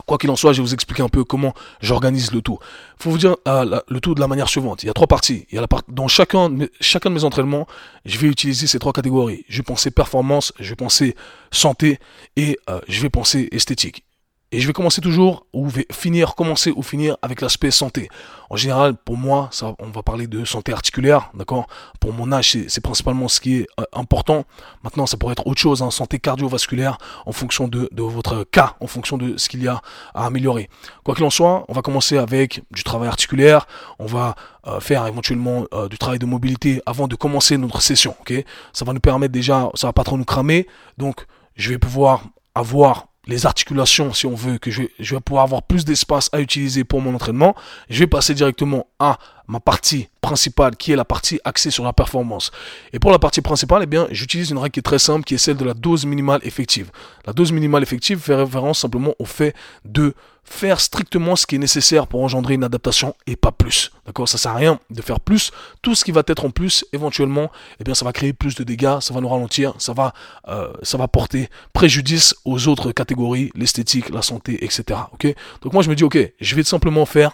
Quoi 0.08 0.16
qu'il 0.16 0.30
en 0.30 0.36
soit, 0.36 0.54
je 0.54 0.62
vais 0.62 0.66
vous 0.66 0.72
expliquer 0.72 1.02
un 1.02 1.10
peu 1.10 1.22
comment 1.22 1.52
j'organise 1.82 2.32
le 2.32 2.40
tout. 2.40 2.58
Il 2.98 3.02
faut 3.02 3.10
vous 3.10 3.18
dire 3.18 3.36
euh, 3.46 3.78
le 3.86 4.00
tout 4.00 4.14
de 4.14 4.20
la 4.20 4.26
manière 4.26 4.48
suivante. 4.48 4.82
Il 4.82 4.86
y 4.86 4.88
a 4.88 4.94
trois 4.94 5.06
parties. 5.06 5.46
Il 5.52 5.56
y 5.56 5.58
a 5.58 5.66
dans 5.88 6.08
chacun, 6.08 6.50
chacun 6.80 7.10
de 7.10 7.14
mes 7.14 7.24
entraînements, 7.24 7.66
je 8.06 8.16
vais 8.16 8.28
utiliser 8.28 8.66
ces 8.66 8.78
trois 8.78 8.94
catégories. 8.94 9.44
Je 9.50 9.58
vais 9.58 9.64
penser 9.64 9.90
performance, 9.90 10.54
je 10.58 10.70
vais 10.70 10.76
penser 10.76 11.14
santé 11.50 11.98
et 12.36 12.58
euh, 12.70 12.80
je 12.88 13.02
vais 13.02 13.10
penser 13.10 13.50
esthétique. 13.52 14.07
Et 14.50 14.60
je 14.60 14.66
vais 14.66 14.72
commencer 14.72 15.02
toujours, 15.02 15.44
ou 15.52 15.68
finir, 15.92 16.34
commencer 16.34 16.72
ou 16.74 16.82
finir 16.82 17.18
avec 17.20 17.42
l'aspect 17.42 17.70
santé. 17.70 18.08
En 18.48 18.56
général, 18.56 18.94
pour 18.94 19.18
moi, 19.18 19.50
on 19.78 19.90
va 19.90 20.02
parler 20.02 20.26
de 20.26 20.46
santé 20.46 20.72
articulaire, 20.72 21.30
d'accord? 21.34 21.66
Pour 22.00 22.14
mon 22.14 22.32
âge, 22.32 22.56
c'est 22.66 22.80
principalement 22.80 23.28
ce 23.28 23.40
qui 23.40 23.56
est 23.56 23.66
euh, 23.78 23.84
important. 23.92 24.44
Maintenant, 24.84 25.04
ça 25.04 25.18
pourrait 25.18 25.32
être 25.32 25.46
autre 25.46 25.60
chose, 25.60 25.82
hein, 25.82 25.90
santé 25.90 26.18
cardiovasculaire, 26.18 26.96
en 27.26 27.32
fonction 27.32 27.68
de, 27.68 27.90
de, 27.92 28.02
votre 28.02 28.44
cas, 28.44 28.76
en 28.80 28.86
fonction 28.86 29.18
de 29.18 29.36
ce 29.36 29.50
qu'il 29.50 29.62
y 29.62 29.68
a 29.68 29.82
à 30.14 30.24
améliorer. 30.24 30.70
Quoi 31.04 31.14
qu'il 31.14 31.24
en 31.24 31.30
soit, 31.30 31.66
on 31.68 31.74
va 31.74 31.82
commencer 31.82 32.16
avec 32.16 32.62
du 32.70 32.84
travail 32.84 33.08
articulaire, 33.08 33.66
on 33.98 34.06
va 34.06 34.34
euh, 34.66 34.80
faire 34.80 35.06
éventuellement 35.06 35.66
euh, 35.74 35.88
du 35.88 35.98
travail 35.98 36.18
de 36.18 36.26
mobilité 36.26 36.80
avant 36.86 37.06
de 37.06 37.16
commencer 37.16 37.58
notre 37.58 37.82
session, 37.82 38.14
ok? 38.20 38.32
Ça 38.72 38.86
va 38.86 38.94
nous 38.94 39.00
permettre 39.00 39.32
déjà, 39.32 39.68
ça 39.74 39.88
va 39.88 39.92
pas 39.92 40.04
trop 40.04 40.16
nous 40.16 40.24
cramer, 40.24 40.66
donc 40.96 41.26
je 41.54 41.68
vais 41.68 41.78
pouvoir 41.78 42.22
avoir 42.54 43.07
les 43.28 43.46
articulations, 43.46 44.12
si 44.12 44.26
on 44.26 44.34
veut, 44.34 44.58
que 44.58 44.70
je, 44.70 44.82
je 44.98 45.14
vais 45.14 45.20
pouvoir 45.20 45.44
avoir 45.44 45.62
plus 45.62 45.84
d'espace 45.84 46.30
à 46.32 46.40
utiliser 46.40 46.82
pour 46.82 47.00
mon 47.00 47.14
entraînement, 47.14 47.54
je 47.90 48.00
vais 48.00 48.06
passer 48.06 48.34
directement 48.34 48.86
à 48.98 49.18
ma 49.48 49.60
partie 49.60 50.08
principale 50.20 50.76
qui 50.76 50.92
est 50.92 50.96
la 50.96 51.06
partie 51.06 51.40
axée 51.44 51.70
sur 51.70 51.84
la 51.84 51.92
performance. 51.92 52.50
Et 52.92 52.98
pour 52.98 53.10
la 53.10 53.18
partie 53.18 53.40
principale, 53.40 53.82
eh 53.82 53.86
bien, 53.86 54.06
j'utilise 54.10 54.50
une 54.50 54.58
règle 54.58 54.72
qui 54.72 54.80
est 54.80 54.82
très 54.82 54.98
simple 54.98 55.24
qui 55.24 55.34
est 55.34 55.38
celle 55.38 55.56
de 55.56 55.64
la 55.64 55.74
dose 55.74 56.04
minimale 56.04 56.40
effective. 56.44 56.90
La 57.26 57.32
dose 57.32 57.50
minimale 57.50 57.82
effective 57.82 58.18
fait 58.18 58.34
référence 58.34 58.78
simplement 58.78 59.14
au 59.18 59.24
fait 59.24 59.54
de 59.84 60.14
faire 60.44 60.80
strictement 60.80 61.36
ce 61.36 61.46
qui 61.46 61.56
est 61.56 61.58
nécessaire 61.58 62.06
pour 62.06 62.22
engendrer 62.22 62.54
une 62.54 62.64
adaptation 62.64 63.14
et 63.26 63.36
pas 63.36 63.52
plus. 63.52 63.90
D'accord? 64.06 64.28
Ça 64.28 64.38
sert 64.38 64.52
à 64.52 64.56
rien 64.56 64.80
de 64.90 65.02
faire 65.02 65.20
plus. 65.20 65.50
Tout 65.82 65.94
ce 65.94 66.04
qui 66.04 66.12
va 66.12 66.22
être 66.26 66.44
en 66.44 66.50
plus, 66.50 66.84
éventuellement, 66.92 67.50
eh 67.80 67.84
bien, 67.84 67.94
ça 67.94 68.04
va 68.04 68.12
créer 68.12 68.32
plus 68.32 68.54
de 68.54 68.64
dégâts, 68.64 69.00
ça 69.00 69.12
va 69.14 69.20
nous 69.20 69.28
ralentir, 69.28 69.74
ça 69.78 69.92
va, 69.92 70.14
euh, 70.48 70.72
porter 71.12 71.48
préjudice 71.72 72.34
aux 72.44 72.68
autres 72.68 72.92
catégories, 72.92 73.50
l'esthétique, 73.54 74.10
la 74.10 74.22
santé, 74.22 74.64
etc. 74.64 75.00
Ok? 75.12 75.34
Donc 75.62 75.72
moi, 75.72 75.82
je 75.82 75.90
me 75.90 75.94
dis, 75.94 76.04
ok, 76.04 76.18
je 76.40 76.54
vais 76.54 76.64
simplement 76.64 77.06
faire 77.06 77.32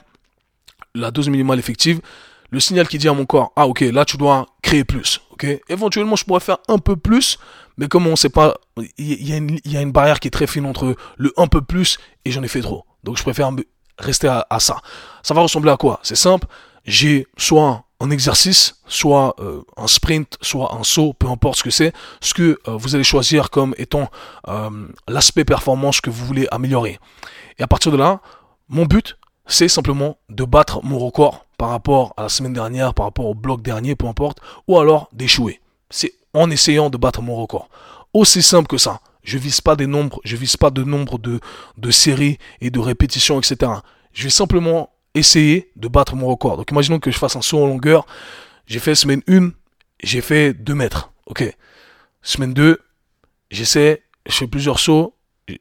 la 0.94 1.10
dose 1.10 1.28
minimale 1.28 1.58
effective, 1.58 2.00
le 2.50 2.60
signal 2.60 2.86
qui 2.86 2.98
dit 2.98 3.08
à 3.08 3.12
mon 3.12 3.26
corps, 3.26 3.52
ah 3.56 3.66
ok, 3.66 3.80
là 3.80 4.04
tu 4.04 4.16
dois 4.16 4.46
créer 4.62 4.84
plus, 4.84 5.20
ok? 5.32 5.46
Éventuellement, 5.68 6.16
je 6.16 6.24
pourrais 6.24 6.40
faire 6.40 6.58
un 6.68 6.78
peu 6.78 6.96
plus, 6.96 7.38
mais 7.76 7.88
comme 7.88 8.06
on 8.06 8.16
sait 8.16 8.28
pas, 8.28 8.54
il 8.98 9.28
y, 9.28 9.76
a 9.76 9.80
une 9.80 9.92
barrière 9.92 10.20
qui 10.20 10.28
est 10.28 10.30
très 10.30 10.46
fine 10.46 10.66
entre 10.66 10.94
le 11.16 11.32
un 11.36 11.48
peu 11.48 11.60
plus 11.60 11.98
et 12.24 12.30
j'en 12.30 12.42
ai 12.42 12.48
fait 12.48 12.60
trop. 12.60 12.84
Donc 13.02 13.18
je 13.18 13.22
préfère 13.22 13.50
rester 13.98 14.28
à, 14.28 14.60
ça. 14.60 14.80
Ça 15.22 15.34
va 15.34 15.42
ressembler 15.42 15.70
à 15.70 15.76
quoi? 15.76 16.00
C'est 16.02 16.16
simple, 16.16 16.46
j'ai 16.84 17.26
soit 17.36 17.84
un 18.00 18.10
exercice, 18.10 18.76
soit 18.86 19.34
euh, 19.40 19.62
un 19.76 19.86
sprint, 19.86 20.36
soit 20.40 20.74
un 20.74 20.84
saut, 20.84 21.12
peu 21.12 21.28
importe 21.28 21.58
ce 21.58 21.64
que 21.64 21.70
c'est, 21.70 21.92
ce 22.20 22.34
que 22.34 22.58
euh, 22.68 22.76
vous 22.76 22.94
allez 22.94 23.04
choisir 23.04 23.50
comme 23.50 23.74
étant 23.78 24.10
euh, 24.48 24.70
l'aspect 25.08 25.44
performance 25.44 26.00
que 26.00 26.10
vous 26.10 26.24
voulez 26.24 26.46
améliorer. 26.50 26.98
Et 27.58 27.62
à 27.62 27.66
partir 27.66 27.90
de 27.92 27.96
là, 27.96 28.20
mon 28.68 28.84
but, 28.84 29.16
c'est 29.46 29.68
simplement 29.68 30.18
de 30.30 30.44
battre 30.44 30.80
mon 30.84 30.98
record 30.98 31.44
par 31.58 31.70
rapport 31.70 32.14
à 32.16 32.22
la 32.22 32.28
semaine 32.28 32.52
dernière, 32.52 32.94
par 32.94 33.06
rapport 33.06 33.26
au 33.26 33.34
bloc 33.34 33.62
dernier, 33.62 33.94
peu 33.94 34.06
importe, 34.06 34.38
ou 34.68 34.78
alors 34.78 35.08
d'échouer. 35.12 35.60
C'est 35.90 36.14
en 36.32 36.50
essayant 36.50 36.90
de 36.90 36.96
battre 36.96 37.22
mon 37.22 37.36
record. 37.36 37.68
Aussi 38.12 38.42
simple 38.42 38.68
que 38.68 38.78
ça. 38.78 39.00
Je 39.22 39.38
vise 39.38 39.60
pas 39.60 39.76
des 39.76 39.86
nombres, 39.86 40.20
je 40.24 40.36
vise 40.36 40.56
pas 40.56 40.70
de 40.70 40.82
nombre 40.82 41.18
de, 41.18 41.40
de 41.78 41.90
séries 41.90 42.38
et 42.60 42.70
de 42.70 42.78
répétitions, 42.78 43.38
etc. 43.38 43.72
Je 44.12 44.24
vais 44.24 44.30
simplement 44.30 44.90
essayer 45.14 45.70
de 45.76 45.88
battre 45.88 46.14
mon 46.16 46.26
record. 46.26 46.56
Donc 46.56 46.70
imaginons 46.70 46.98
que 46.98 47.10
je 47.10 47.18
fasse 47.18 47.36
un 47.36 47.42
saut 47.42 47.62
en 47.62 47.66
longueur. 47.66 48.06
J'ai 48.66 48.80
fait 48.80 48.94
semaine 48.94 49.22
1, 49.28 49.50
j'ai 50.02 50.20
fait 50.20 50.52
2 50.52 50.74
mètres. 50.74 51.12
Ok. 51.26 51.44
Semaine 52.22 52.54
2, 52.54 52.80
j'essaie, 53.50 54.02
je 54.26 54.32
fais 54.32 54.46
plusieurs 54.46 54.78
sauts, 54.78 55.14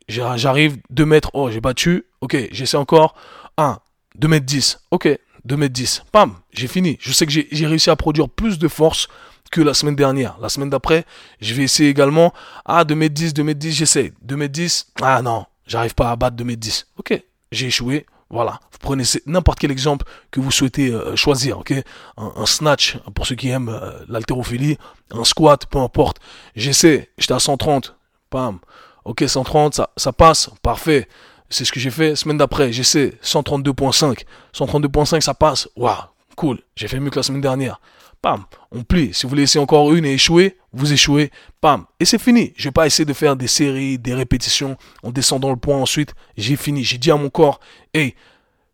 j'arrive 0.08 0.78
2 0.90 1.06
mètres, 1.06 1.30
oh 1.34 1.50
j'ai 1.50 1.60
battu, 1.60 2.06
ok, 2.22 2.50
j'essaie 2.52 2.78
encore 2.78 3.16
1, 3.58 3.80
2 4.16 4.28
mètres 4.28 4.46
10, 4.46 4.80
ok, 4.92 5.20
2 5.46 5.58
mètres 5.58 5.74
10, 5.74 6.04
pam, 6.12 6.36
j'ai 6.52 6.68
fini. 6.68 6.98
Je 7.00 7.12
sais 7.12 7.26
que 7.26 7.32
j'ai 7.32 7.68
réussi 7.68 7.90
à 7.90 7.96
produire 7.96 8.30
plus 8.30 8.58
de 8.60 8.68
force 8.68 9.08
que 9.52 9.62
la 9.62 9.74
semaine 9.74 9.96
dernière. 9.96 10.38
La 10.42 10.50
semaine 10.50 10.70
d'après, 10.70 11.06
je 11.42 11.54
vais 11.54 11.64
essayer 11.64 11.90
également, 11.90 12.34
ah 12.66 12.84
2 12.84 12.96
mètres 12.96 13.14
10, 13.14 13.34
2 13.34 13.44
mètres 13.44 13.60
10, 13.60 13.72
j'essaie. 13.74 14.14
2 14.22 14.36
mètres 14.36 14.54
10, 14.54 14.94
ah 15.02 15.22
non, 15.22 15.46
j'arrive 15.68 15.96
pas 15.96 16.12
à 16.12 16.16
battre 16.16 16.36
2 16.38 16.44
mètres 16.44 16.60
10. 16.60 16.88
Ok, 16.98 17.22
j'ai 17.52 17.68
échoué, 17.68 18.06
voilà, 18.30 18.60
vous 18.72 18.80
prenez 18.80 19.04
n'importe 19.28 19.60
quel 19.60 19.70
exemple 19.70 20.08
que 20.32 20.40
vous 20.40 20.50
souhaitez 20.50 20.90
euh, 20.90 21.16
choisir, 21.16 21.60
ok? 21.60 21.74
Un, 22.18 22.46
snatch, 22.48 22.98
pour 23.14 23.28
ceux 23.28 23.36
qui 23.36 23.50
aiment 23.50 23.70
euh, 23.70 23.92
l'haltérophilie, 24.08 24.78
un 25.12 25.24
squat, 25.24 25.68
peu 25.68 25.78
importe. 25.78 26.18
J'essaie, 26.56 27.12
j'étais 27.20 27.36
à 27.36 27.40
130, 27.40 27.96
pam, 28.32 28.58
ok 29.06 29.24
130, 29.28 29.76
ça, 29.76 29.90
ça 29.98 30.14
passe, 30.14 30.50
parfait. 30.64 31.08
C'est 31.54 31.66
ce 31.66 31.72
que 31.72 31.80
j'ai 31.80 31.92
fait. 31.92 32.16
Semaine 32.16 32.40
d'après, 32.40 32.74
j'essaie 32.74 33.14
132.5. 33.24 34.24
132.5, 34.56 35.22
ça 35.22 35.36
passe. 35.36 35.70
Waouh, 35.76 35.96
cool. 36.36 36.60
J'ai 36.76 36.88
fait 36.88 37.00
mieux 37.00 37.12
que 37.12 37.20
la 37.20 37.22
semaine 37.22 37.42
dernière. 37.42 37.80
Pam, 38.24 38.44
on 38.72 38.82
plie. 38.82 39.14
Si 39.14 39.28
vous 39.28 39.40
essayer 39.40 39.62
encore 39.62 39.94
une 39.94 40.04
et 40.04 40.14
échouer, 40.14 40.58
vous 40.72 40.92
échouez. 40.94 41.30
Pam, 41.62 41.86
et 42.00 42.06
c'est 42.06 42.18
fini. 42.18 42.54
Je 42.56 42.64
vais 42.64 42.72
pas 42.72 42.88
essayer 42.88 43.06
de 43.06 43.14
faire 43.14 43.36
des 43.36 43.46
séries, 43.46 44.00
des 44.00 44.16
répétitions 44.16 44.78
en 45.04 45.12
descendant 45.12 45.52
le 45.52 45.56
point 45.56 45.78
ensuite. 45.78 46.16
J'ai 46.38 46.56
fini. 46.56 46.84
J'ai 46.84 46.98
dit 46.98 47.12
à 47.12 47.18
mon 47.18 47.30
corps, 47.30 47.60
hey, 47.94 48.16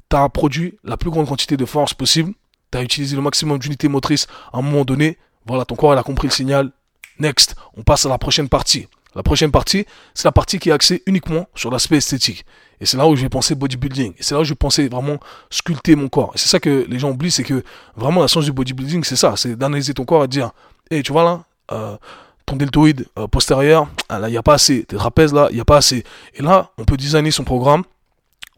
tu 0.09 0.15
as 0.15 0.29
produit 0.29 0.77
la 0.85 0.95
plus 0.95 1.09
grande 1.09 1.27
quantité 1.27 1.57
de 1.57 1.65
force 1.65 1.93
possible. 1.93 2.31
Tu 2.71 2.77
as 2.77 2.81
utilisé 2.81 3.17
le 3.17 3.21
maximum 3.21 3.59
d'unités 3.59 3.89
motrices 3.89 4.27
à 4.53 4.59
un 4.59 4.61
moment 4.61 4.85
donné. 4.85 5.17
Voilà, 5.45 5.65
ton 5.65 5.75
corps 5.75 5.93
il 5.93 5.97
a 5.97 6.03
compris 6.03 6.29
le 6.29 6.33
signal. 6.33 6.71
Next, 7.19 7.55
on 7.75 7.83
passe 7.83 8.05
à 8.05 8.09
la 8.09 8.17
prochaine 8.17 8.47
partie. 8.47 8.87
La 9.15 9.23
prochaine 9.23 9.51
partie, 9.51 9.85
c'est 10.13 10.25
la 10.25 10.31
partie 10.31 10.59
qui 10.59 10.69
est 10.69 10.71
axée 10.71 11.01
uniquement 11.07 11.47
sur 11.55 11.71
l'aspect 11.71 11.97
esthétique. 11.97 12.45
Et 12.79 12.85
c'est 12.85 12.95
là 12.95 13.07
où 13.07 13.15
je 13.15 13.21
vais 13.21 13.29
penser 13.29 13.55
bodybuilding. 13.55 14.13
Et 14.17 14.23
c'est 14.23 14.35
là 14.35 14.41
où 14.41 14.43
je 14.43 14.49
vais 14.49 14.55
penser 14.55 14.87
vraiment 14.87 15.17
sculpter 15.49 15.95
mon 15.95 16.09
corps. 16.09 16.31
Et 16.35 16.37
c'est 16.37 16.47
ça 16.47 16.59
que 16.59 16.85
les 16.87 16.99
gens 16.99 17.09
oublient, 17.09 17.31
c'est 17.31 17.43
que 17.43 17.63
vraiment 17.95 18.21
la 18.21 18.27
science 18.27 18.45
du 18.45 18.51
bodybuilding, 18.51 19.03
c'est 19.03 19.15
ça. 19.15 19.33
C'est 19.35 19.55
d'analyser 19.55 19.93
ton 19.93 20.05
corps 20.05 20.23
et 20.23 20.27
de 20.27 20.31
dire, 20.31 20.51
hé, 20.91 21.01
tu 21.01 21.11
vois 21.11 21.23
là, 21.23 21.43
euh, 21.71 21.97
ton 22.45 22.55
deltoïde 22.55 23.07
euh, 23.17 23.27
postérieur, 23.27 23.87
ah, 24.09 24.19
là, 24.19 24.29
il 24.29 24.31
n'y 24.31 24.37
a 24.37 24.43
pas 24.43 24.53
assez. 24.53 24.83
Tes 24.83 24.95
trapèzes, 24.95 25.33
là, 25.33 25.47
il 25.49 25.55
n'y 25.55 25.61
a 25.61 25.65
pas 25.65 25.77
assez. 25.77 26.03
Et 26.35 26.43
là, 26.43 26.69
on 26.77 26.85
peut 26.85 26.97
designer 26.97 27.31
son 27.31 27.43
programme 27.43 27.83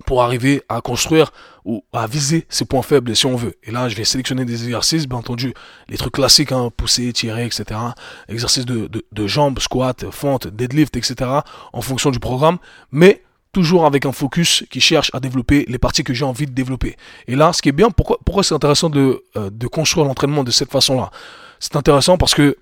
pour 0.02 0.24
arriver 0.24 0.64
à 0.70 0.82
construire 0.82 1.32
ou 1.66 1.84
à 1.94 2.08
viser 2.08 2.46
ses 2.50 2.66
points 2.66 2.82
faibles 2.82 3.16
si 3.16 3.26
on 3.26 3.36
veut. 3.36 3.56
Et 3.64 3.72
là, 3.72 3.90
je 3.90 3.96
vais 3.96 4.04
sélectionner 4.04 4.46
des 4.46 4.64
exercices, 4.64 5.08
bien 5.08 5.20
entendu, 5.20 5.54
les 5.90 5.98
trucs 5.98 6.14
classiques, 6.14 6.52
hein, 6.52 6.72
pousser, 6.76 7.12
tirer, 7.14 7.46
etc. 7.46 7.80
Exercices 8.28 8.66
de, 8.66 8.90
de, 8.90 9.28
jambes, 9.28 9.60
squat, 9.60 10.06
fente, 10.12 10.48
deadlift, 10.48 10.96
etc. 10.98 11.30
en 11.74 11.82
fonction 11.82 12.12
du 12.12 12.20
programme. 12.20 12.58
Mais 12.92 13.24
toujours 13.52 13.86
avec 13.86 14.06
un 14.06 14.12
focus 14.12 14.64
qui 14.70 14.82
cherche 14.82 15.12
à 15.14 15.20
développer 15.20 15.66
les 15.68 15.78
parties 15.78 16.04
que 16.04 16.14
j'ai 16.14 16.26
envie 16.26 16.46
de 16.46 16.54
développer. 16.54 16.96
Et 17.28 17.36
là, 17.36 17.54
ce 17.54 17.62
qui 17.62 17.70
est 17.70 17.74
bien, 17.74 17.90
pourquoi, 17.92 18.18
pourquoi 18.26 18.44
c'est 18.44 18.56
intéressant 18.56 18.90
de, 18.90 19.24
euh, 19.36 19.50
de 19.52 19.68
construire 19.68 20.06
l'entraînement 20.06 20.44
de 20.44 20.52
cette 20.52 20.72
façon-là? 20.72 21.12
C'est 21.60 21.76
intéressant 21.76 22.18
parce 22.18 22.34
que 22.34 22.58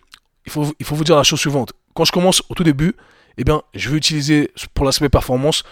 il 0.45 0.51
faut, 0.51 0.73
il 0.79 0.85
faut 0.85 0.95
vous 0.95 1.03
dire 1.03 1.15
la 1.15 1.23
chose 1.23 1.39
suivante. 1.39 1.73
Quand 1.93 2.05
je 2.05 2.11
commence 2.11 2.41
au 2.49 2.55
tout 2.55 2.63
début, 2.63 2.95
eh 3.37 3.43
bien, 3.43 3.61
je 3.73 3.89
vais 3.89 3.97
utiliser 3.97 4.51
pour 4.73 4.85
l'aspect 4.85 5.09
performance 5.09 5.63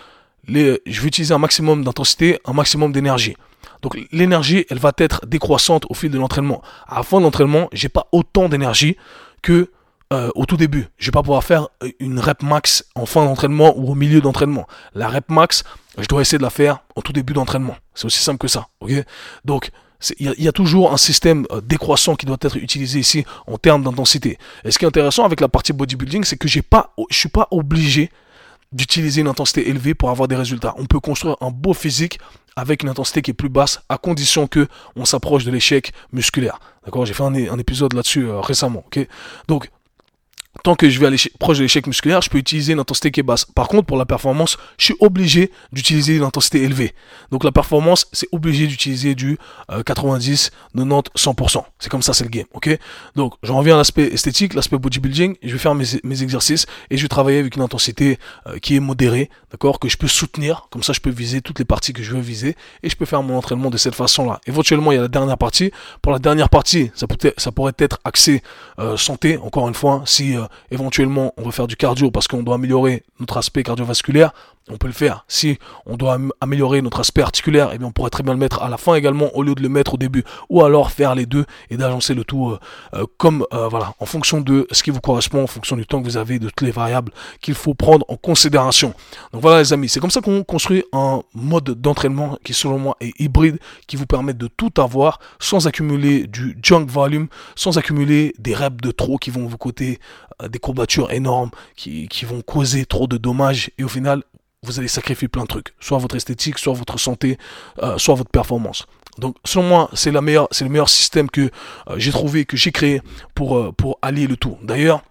je 0.48 1.02
vais 1.02 1.08
utiliser 1.08 1.34
un 1.34 1.40
maximum 1.40 1.84
d'intensité, 1.84 2.40
un 2.46 2.54
maximum 2.54 2.92
d'énergie. 2.92 3.36
Donc 3.82 3.98
l'énergie, 4.12 4.66
elle 4.70 4.80
va 4.80 4.92
être 4.98 5.26
décroissante 5.26 5.86
au 5.90 5.94
fil 5.94 6.10
de 6.10 6.18
l'entraînement. 6.18 6.62
À 6.88 6.98
la 6.98 7.04
fin 7.04 7.18
de 7.18 7.24
l'entraînement, 7.24 7.70
j'ai 7.74 7.90
pas 7.90 8.08
autant 8.12 8.50
d'énergie 8.50 8.98
que 9.42 9.72
euh, 10.14 10.30
au 10.36 10.46
tout 10.46 10.56
début. 10.56 10.88
Je 10.98 11.08
vais 11.08 11.12
pas 11.12 11.22
pouvoir 11.22 11.44
faire 11.44 11.68
une 12.00 12.20
rep 12.20 12.42
max 12.42 12.86
en 12.96 13.06
fin 13.06 13.26
d'entraînement 13.26 13.78
ou 13.78 13.92
au 13.92 13.96
milieu 13.96 14.22
d'entraînement. 14.22 14.66
La 14.96 15.10
rep 15.10 15.30
max, 15.30 15.64
je 15.98 16.08
dois 16.08 16.22
essayer 16.22 16.38
de 16.38 16.44
la 16.44 16.50
faire 16.50 16.80
au 16.96 17.02
tout 17.02 17.12
début 17.12 17.34
d'entraînement. 17.34 17.76
C'est 17.94 18.06
aussi 18.06 18.20
simple 18.20 18.40
que 18.40 18.48
ça. 18.48 18.68
Donc 19.44 19.70
il 20.20 20.34
y, 20.38 20.48
a 20.48 20.52
toujours 20.52 20.94
un 20.94 20.98
système 20.98 21.46
euh, 21.52 21.60
décroissant 21.60 22.16
qui 22.16 22.26
doit 22.26 22.38
être 22.42 22.56
utilisé 22.56 23.00
ici 23.00 23.26
en 23.48 23.58
termes 23.58 23.84
d'intensité. 23.84 24.38
Et 24.64 24.72
ce 24.72 24.78
qui 24.78 24.86
est 24.86 24.88
intéressant 24.88 25.26
avec 25.26 25.42
la 25.42 25.50
partie 25.50 25.74
bodybuilding, 25.74 26.24
c'est 26.24 26.38
que 26.38 26.48
j'ai 26.48 26.62
pas, 26.62 26.94
je 27.10 27.18
suis 27.18 27.30
pas 27.30 27.48
obligé 27.52 28.12
d'utiliser 28.72 29.22
une 29.22 29.28
intensité 29.28 29.70
élevée 29.70 29.94
pour 29.94 30.10
avoir 30.10 30.28
des 30.28 30.36
résultats. 30.36 30.74
On 30.78 30.86
peut 30.86 31.00
construire 31.00 31.38
un 31.42 31.52
beau 31.52 31.74
physique 31.74 32.20
avec 32.56 32.84
une 32.84 32.90
intensité 32.90 33.22
qui 33.22 33.32
est 33.32 33.36
plus 33.36 33.50
basse 33.50 33.82
à 33.88 33.98
condition 33.98 34.48
que 34.48 34.68
on 34.96 35.06
s'approche 35.06 35.46
de 35.46 35.52
l'échec 35.52 35.94
musculaire. 36.12 36.60
D'accord 36.86 37.06
J'ai 37.06 37.14
fait 37.14 37.24
un, 37.24 37.60
épisode 37.60 37.94
là-dessus 37.94 38.26
euh, 38.26 38.40
récemment. 38.40 38.84
Donc 39.48 39.70
tant 40.64 40.76
que 40.76 40.90
je 40.90 41.00
vais 41.00 41.08
aller 41.08 41.18
proche 41.40 41.58
de 41.58 41.64
l'échec 41.64 41.88
musculaire, 41.88 42.22
je 42.22 42.30
peux 42.30 42.38
utiliser 42.38 42.74
une 42.74 42.80
intensité 42.80 43.12
qui 43.12 43.20
est 43.20 43.24
basse. 43.24 43.46
Par 43.46 43.68
contre, 43.68 43.86
pour 43.86 43.98
la 43.98 44.06
performance, 44.06 44.58
je 44.78 44.86
suis 44.86 44.96
obligé 45.00 45.52
d'utiliser 45.72 46.18
une 46.18 46.24
intensité 46.24 46.64
élevée. 46.64 46.94
Donc 47.32 47.44
la 47.44 47.52
performance, 47.52 48.08
c'est 48.12 48.28
obligé 48.32 48.68
d'utiliser 48.68 49.16
du 49.16 49.38
90, 49.86 49.86
90, 49.86 50.52
100%. 51.16 51.64
C'est 51.80 51.90
comme 51.90 52.02
ça, 52.02 52.14
c'est 52.14 52.24
le 52.24 52.30
game, 52.30 52.46
Donc 53.16 53.34
j'en 53.44 53.58
reviens 53.58 53.76
à 53.76 53.78
l'aspect 53.78 54.08
esthétique, 54.14 54.54
l'aspect 54.54 54.78
bodybuilding. 54.78 55.36
Je 55.44 55.52
vais 55.52 55.58
faire 55.58 55.76
mes, 55.76 56.22
exercices 56.22 56.66
et 56.90 56.98
je 56.98 57.04
vais 57.04 57.08
travailler 57.08 57.40
avec 57.40 57.56
une 57.56 57.62
intensité 57.62 58.18
euh, 58.48 58.58
qui 58.58 58.76
est 58.76 58.80
modérée, 58.80 59.30
d'accord? 59.52 59.80
Que 59.80 59.88
je 59.88 59.98
peux 59.98 60.08
soutenir. 60.08 60.68
Comme 60.72 60.84
ça, 60.84 60.94
je 60.94 61.00
peux 61.00 61.10
viser 61.10 61.42
toutes 61.42 61.60
les 61.60 61.66
parties 61.66 61.94
que 61.94 62.02
je 62.02 62.14
veux 62.14 62.20
viser 62.20 62.56
et 62.82 62.90
je 62.90 62.96
peux 62.96 63.06
faire 63.06 63.22
mon 63.22 63.38
entraînement 63.38 63.70
de 63.70 63.78
cette 63.78 63.96
façon-là. 63.96 64.40
Éventuellement, 64.48 64.92
il 64.92 64.96
y 64.96 64.98
a 64.98 65.02
la 65.02 65.08
dernière 65.08 65.38
partie. 65.38 65.72
Pour 66.02 66.12
la 66.12 66.20
dernière 66.20 66.50
partie, 66.50 66.92
ça 66.96 67.52
pourrait 67.52 67.74
être 67.78 68.00
axé 68.04 68.42
euh, 68.80 68.98
santé, 68.98 69.38
encore 69.38 69.68
une 69.68 69.76
fois, 69.76 70.02
si 70.06 70.36
euh, 70.36 70.46
éventuellement 70.72 71.34
on 71.38 71.44
veut 71.44 71.52
faire 71.52 71.68
du 71.68 71.76
cardio 71.76 72.12
parce 72.12 72.28
qu'on 72.28 72.44
doit 72.44 72.56
améliorer 72.56 73.04
notre 73.20 73.38
aspect 73.38 73.64
cardiovasculaire, 73.64 74.34
on 74.70 74.78
peut 74.78 74.88
le 74.88 74.94
faire. 74.94 75.26
Si 75.28 75.58
on 75.86 75.98
doit 75.98 76.18
améliorer 76.42 76.82
notre 76.82 77.00
aspect 77.00 77.22
articulaire, 77.22 77.72
eh 77.74 77.84
on 77.84 77.92
pourrait 77.92 78.10
très 78.10 78.24
bien 78.24 78.34
le 78.34 78.40
mettre 78.40 78.62
à 78.62 78.70
la 78.70 78.78
fin 78.78 78.96
également 78.96 79.36
au 79.36 79.44
lieu 79.44 79.56
de 79.56 79.62
le 79.62 79.70
mettre 79.70 79.94
au 79.94 79.98
début. 79.98 80.24
Ou 80.50 80.64
alors 80.64 80.92
faire 80.92 81.16
les 81.16 81.26
deux 81.26 81.46
et 81.70 81.78
d'agencer 81.78 82.14
le 82.14 82.24
tout 82.24 82.50
euh, 82.50 82.60
euh, 82.94 83.06
comme 83.18 83.46
euh, 83.54 83.68
voilà, 83.68 83.94
en 84.00 84.06
fonction 84.06 84.42
de 84.42 84.68
ce 84.72 84.84
qui 84.84 84.92
vous 84.92 85.00
correspond, 85.00 85.44
en 85.44 85.48
fonction 85.48 85.76
du 85.76 85.86
temps 85.86 86.02
que 86.02 86.06
vous 86.06 86.18
avez, 86.18 86.40
de 86.40 86.48
toutes 86.50 86.62
les 86.62 86.72
variables 86.72 87.12
qu'il 87.42 87.54
faut 87.54 87.74
prendre 87.74 88.06
en 88.10 88.18
considération. 88.18 88.94
Donc 89.32 89.42
voilà 89.42 89.60
les 89.60 89.74
amis, 89.74 89.90
c'est 89.90 90.00
comme 90.00 90.12
ça 90.12 90.22
qu'on 90.22 90.44
construit 90.44 90.84
un 90.92 91.22
mode 91.34 91.82
d'entraînement 91.82 92.38
qui 92.44 92.54
selon 92.54 92.80
moi 92.80 92.98
est 93.00 93.20
hybride, 93.20 93.60
qui 93.88 93.96
vous 93.96 94.06
permet 94.06 94.34
de 94.34 94.48
tout 94.48 94.74
avoir 94.78 95.20
sans 95.40 95.68
accumuler 95.68 96.28
du 96.28 96.58
junk 96.62 96.88
volume, 96.88 97.28
sans 97.56 97.78
accumuler 97.78 98.34
des 98.40 98.54
reps 98.54 98.82
de 98.82 98.92
trop 98.92 99.18
qui 99.18 99.30
vont 99.30 99.46
vous 99.46 99.58
coûter 99.58 100.00
des 100.50 100.60
courbatures 100.60 101.12
énormes, 101.12 101.50
qui 101.76 102.26
vont 102.26 102.42
causer 102.42 102.86
trop 102.86 103.08
de 103.08 103.18
dommages 103.18 103.72
et 103.78 103.84
au 103.84 103.88
final 103.88 104.24
vous 104.64 104.80
allez 104.80 104.88
sacrifier 104.88 105.28
plein 105.28 105.44
de 105.44 105.48
trucs, 105.48 105.74
soit 105.80 105.98
votre 105.98 106.16
esthétique, 106.16 106.58
soit 106.58 106.74
votre 106.74 107.00
santé, 107.00 107.38
euh, 107.82 107.98
soit 107.98 108.16
votre 108.16 108.30
performance. 108.30 108.86
Donc 109.18 109.36
selon 109.46 109.64
moi, 109.64 109.90
c'est 109.94 110.12
le 110.12 110.22
meilleur 110.22 110.90
système 110.90 111.30
que 111.30 111.50
euh, 111.90 111.96
j'ai 111.98 112.12
trouvé, 112.12 112.46
que 112.46 112.58
j'ai 112.58 112.72
créé 112.72 113.02
pour 113.36 113.58
euh, 113.58 113.72
pour 113.72 114.00
allier 114.02 114.28
le 114.28 114.36
tout. 114.36 114.58
D'ailleurs, 114.64 115.04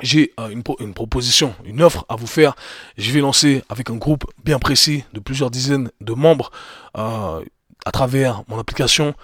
j'ai 0.00 0.32
une, 0.50 0.62
proposition, 0.94 1.54
une 1.64 1.82
offre 1.82 2.04
à 2.08 2.14
vous 2.14 2.28
faire. 2.28 2.54
Je 2.96 3.10
vais 3.10 3.18
lancer 3.18 3.64
avec 3.68 3.90
un 3.90 3.96
groupe 3.96 4.24
bien 4.44 4.60
précis 4.60 5.04
de 5.12 5.18
plusieurs 5.18 5.50
dizaines 5.50 5.90
de 6.00 6.12
membres 6.12 6.52
à 6.94 7.90
travers 7.92 8.44
mon 8.46 8.60
application 8.60 9.16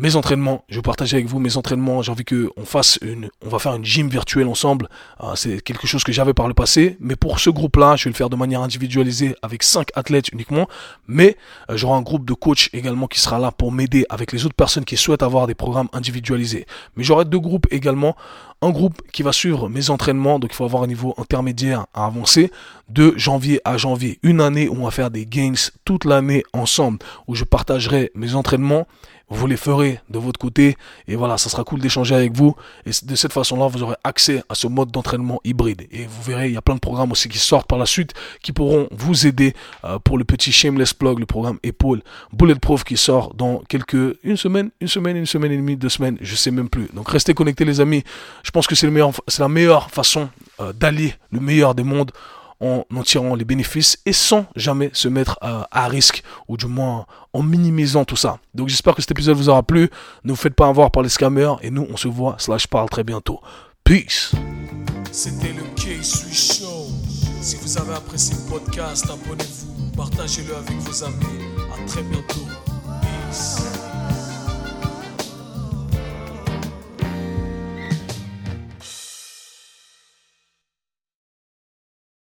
mes 0.00 0.14
entraînements. 0.14 0.64
Je 0.68 0.76
vais 0.76 0.82
partager 0.82 1.16
avec 1.16 1.26
vous 1.26 1.40
mes 1.40 1.56
entraînements. 1.56 2.02
J'ai 2.02 2.12
envie 2.12 2.24
que 2.24 2.50
on 2.56 2.64
fasse 2.64 2.98
une, 3.02 3.30
on 3.44 3.48
va 3.48 3.58
faire 3.58 3.74
une 3.74 3.84
gym 3.84 4.08
virtuelle 4.08 4.46
ensemble. 4.46 4.88
Euh, 5.22 5.34
c'est 5.34 5.60
quelque 5.60 5.88
chose 5.88 6.04
que 6.04 6.12
j'avais 6.12 6.34
par 6.34 6.46
le 6.46 6.54
passé, 6.54 6.96
mais 7.00 7.16
pour 7.16 7.40
ce 7.40 7.50
groupe-là, 7.50 7.96
je 7.96 8.04
vais 8.04 8.10
le 8.10 8.14
faire 8.14 8.30
de 8.30 8.36
manière 8.36 8.60
individualisée 8.60 9.34
avec 9.42 9.64
cinq 9.64 9.88
athlètes 9.96 10.28
uniquement. 10.28 10.68
Mais 11.08 11.36
euh, 11.68 11.76
j'aurai 11.76 11.98
un 11.98 12.02
groupe 12.02 12.24
de 12.24 12.34
coach 12.34 12.70
également 12.72 13.08
qui 13.08 13.20
sera 13.20 13.40
là 13.40 13.50
pour 13.50 13.72
m'aider 13.72 14.06
avec 14.08 14.30
les 14.30 14.46
autres 14.46 14.54
personnes 14.54 14.84
qui 14.84 14.96
souhaitent 14.96 15.24
avoir 15.24 15.48
des 15.48 15.56
programmes 15.56 15.88
individualisés. 15.92 16.66
Mais 16.96 17.02
j'aurai 17.02 17.24
deux 17.24 17.40
groupes 17.40 17.66
également. 17.72 18.16
Un 18.60 18.70
groupe 18.70 19.02
qui 19.12 19.22
va 19.22 19.32
suivre 19.32 19.68
mes 19.68 19.90
entraînements, 19.90 20.38
donc 20.38 20.50
il 20.52 20.54
faut 20.54 20.64
avoir 20.64 20.82
un 20.82 20.88
niveau 20.88 21.14
intermédiaire 21.16 21.86
à 21.94 22.06
avancer, 22.06 22.50
de 22.88 23.14
janvier 23.16 23.60
à 23.64 23.76
janvier. 23.76 24.18
Une 24.22 24.40
année 24.40 24.68
où 24.68 24.74
on 24.80 24.84
va 24.84 24.90
faire 24.90 25.10
des 25.10 25.26
gains 25.26 25.52
toute 25.84 26.04
l'année 26.04 26.42
ensemble, 26.52 26.98
où 27.28 27.36
je 27.36 27.44
partagerai 27.44 28.10
mes 28.14 28.34
entraînements 28.34 28.86
vous 29.30 29.46
les 29.46 29.56
ferez 29.56 30.00
de 30.08 30.18
votre 30.18 30.38
côté. 30.38 30.76
Et 31.06 31.16
voilà, 31.16 31.38
ça 31.38 31.48
sera 31.48 31.64
cool 31.64 31.80
d'échanger 31.80 32.14
avec 32.14 32.36
vous. 32.36 32.54
Et 32.86 32.90
de 33.02 33.14
cette 33.16 33.32
façon-là, 33.32 33.66
vous 33.66 33.82
aurez 33.82 33.96
accès 34.04 34.42
à 34.48 34.54
ce 34.54 34.66
mode 34.66 34.90
d'entraînement 34.90 35.40
hybride. 35.44 35.86
Et 35.90 36.06
vous 36.06 36.22
verrez, 36.22 36.48
il 36.48 36.54
y 36.54 36.56
a 36.56 36.62
plein 36.62 36.74
de 36.74 36.80
programmes 36.80 37.12
aussi 37.12 37.28
qui 37.28 37.38
sortent 37.38 37.66
par 37.66 37.78
la 37.78 37.86
suite 37.86 38.14
qui 38.42 38.52
pourront 38.52 38.88
vous 38.90 39.26
aider 39.26 39.54
euh, 39.84 39.98
pour 39.98 40.18
le 40.18 40.24
petit 40.24 40.52
shameless 40.52 40.94
plug, 40.94 41.18
le 41.18 41.26
programme 41.26 41.58
épaule 41.62 42.02
Bulletproof 42.32 42.84
qui 42.84 42.96
sort 42.96 43.34
dans 43.34 43.62
quelques, 43.68 44.16
une 44.22 44.36
semaine, 44.36 44.70
une 44.80 44.88
semaine, 44.88 45.16
une 45.16 45.26
semaine 45.26 45.52
et 45.52 45.56
demie, 45.56 45.76
deux 45.76 45.88
semaines, 45.88 46.16
je 46.20 46.34
sais 46.34 46.50
même 46.50 46.68
plus. 46.68 46.88
Donc 46.94 47.08
restez 47.08 47.34
connectés 47.34 47.64
les 47.64 47.80
amis. 47.80 48.04
Je 48.42 48.50
pense 48.50 48.66
que 48.66 48.74
c'est 48.74 48.86
le 48.86 48.98
la 49.38 49.48
meilleure 49.48 49.90
façon 49.90 50.28
euh, 50.60 50.72
d'allier 50.72 51.14
le 51.30 51.40
meilleur 51.40 51.74
des 51.74 51.82
mondes 51.84 52.10
en 52.60 52.84
tirant 53.02 53.34
les 53.34 53.44
bénéfices 53.44 53.98
et 54.04 54.12
sans 54.12 54.46
jamais 54.56 54.90
se 54.92 55.08
mettre 55.08 55.38
à, 55.40 55.88
risque 55.88 56.22
ou 56.48 56.56
du 56.56 56.66
moins 56.66 57.06
en 57.32 57.42
minimisant 57.42 58.04
tout 58.04 58.16
ça. 58.16 58.38
Donc 58.54 58.68
j'espère 58.68 58.94
que 58.94 59.02
cet 59.02 59.10
épisode 59.10 59.36
vous 59.36 59.48
aura 59.48 59.62
plu. 59.62 59.90
Ne 60.24 60.30
vous 60.30 60.36
faites 60.36 60.54
pas 60.54 60.68
avoir 60.68 60.90
par 60.90 61.02
les 61.02 61.08
scammers 61.08 61.54
et 61.62 61.70
nous 61.70 61.86
on 61.88 61.96
se 61.96 62.08
voit 62.08 62.36
slash 62.38 62.66
parle 62.66 62.88
très 62.88 63.04
bientôt. 63.04 63.40
Peace. 63.84 64.32
C'était 65.12 65.52
le 65.52 65.62
K-Swiss 65.76 66.58
Show. 66.58 66.86
Si 67.40 67.56
vous 67.56 67.78
avez 67.78 67.94
apprécié 67.94 68.36
le 68.36 68.50
podcast, 68.50 69.04
abonnez-vous, 69.04 69.90
partagez-le 69.96 70.54
avec 70.56 70.76
vos 70.78 71.04
amis. 71.04 71.24
À 71.72 71.86
très 71.86 72.02
bientôt. 72.02 72.46
Peace. 73.00 73.87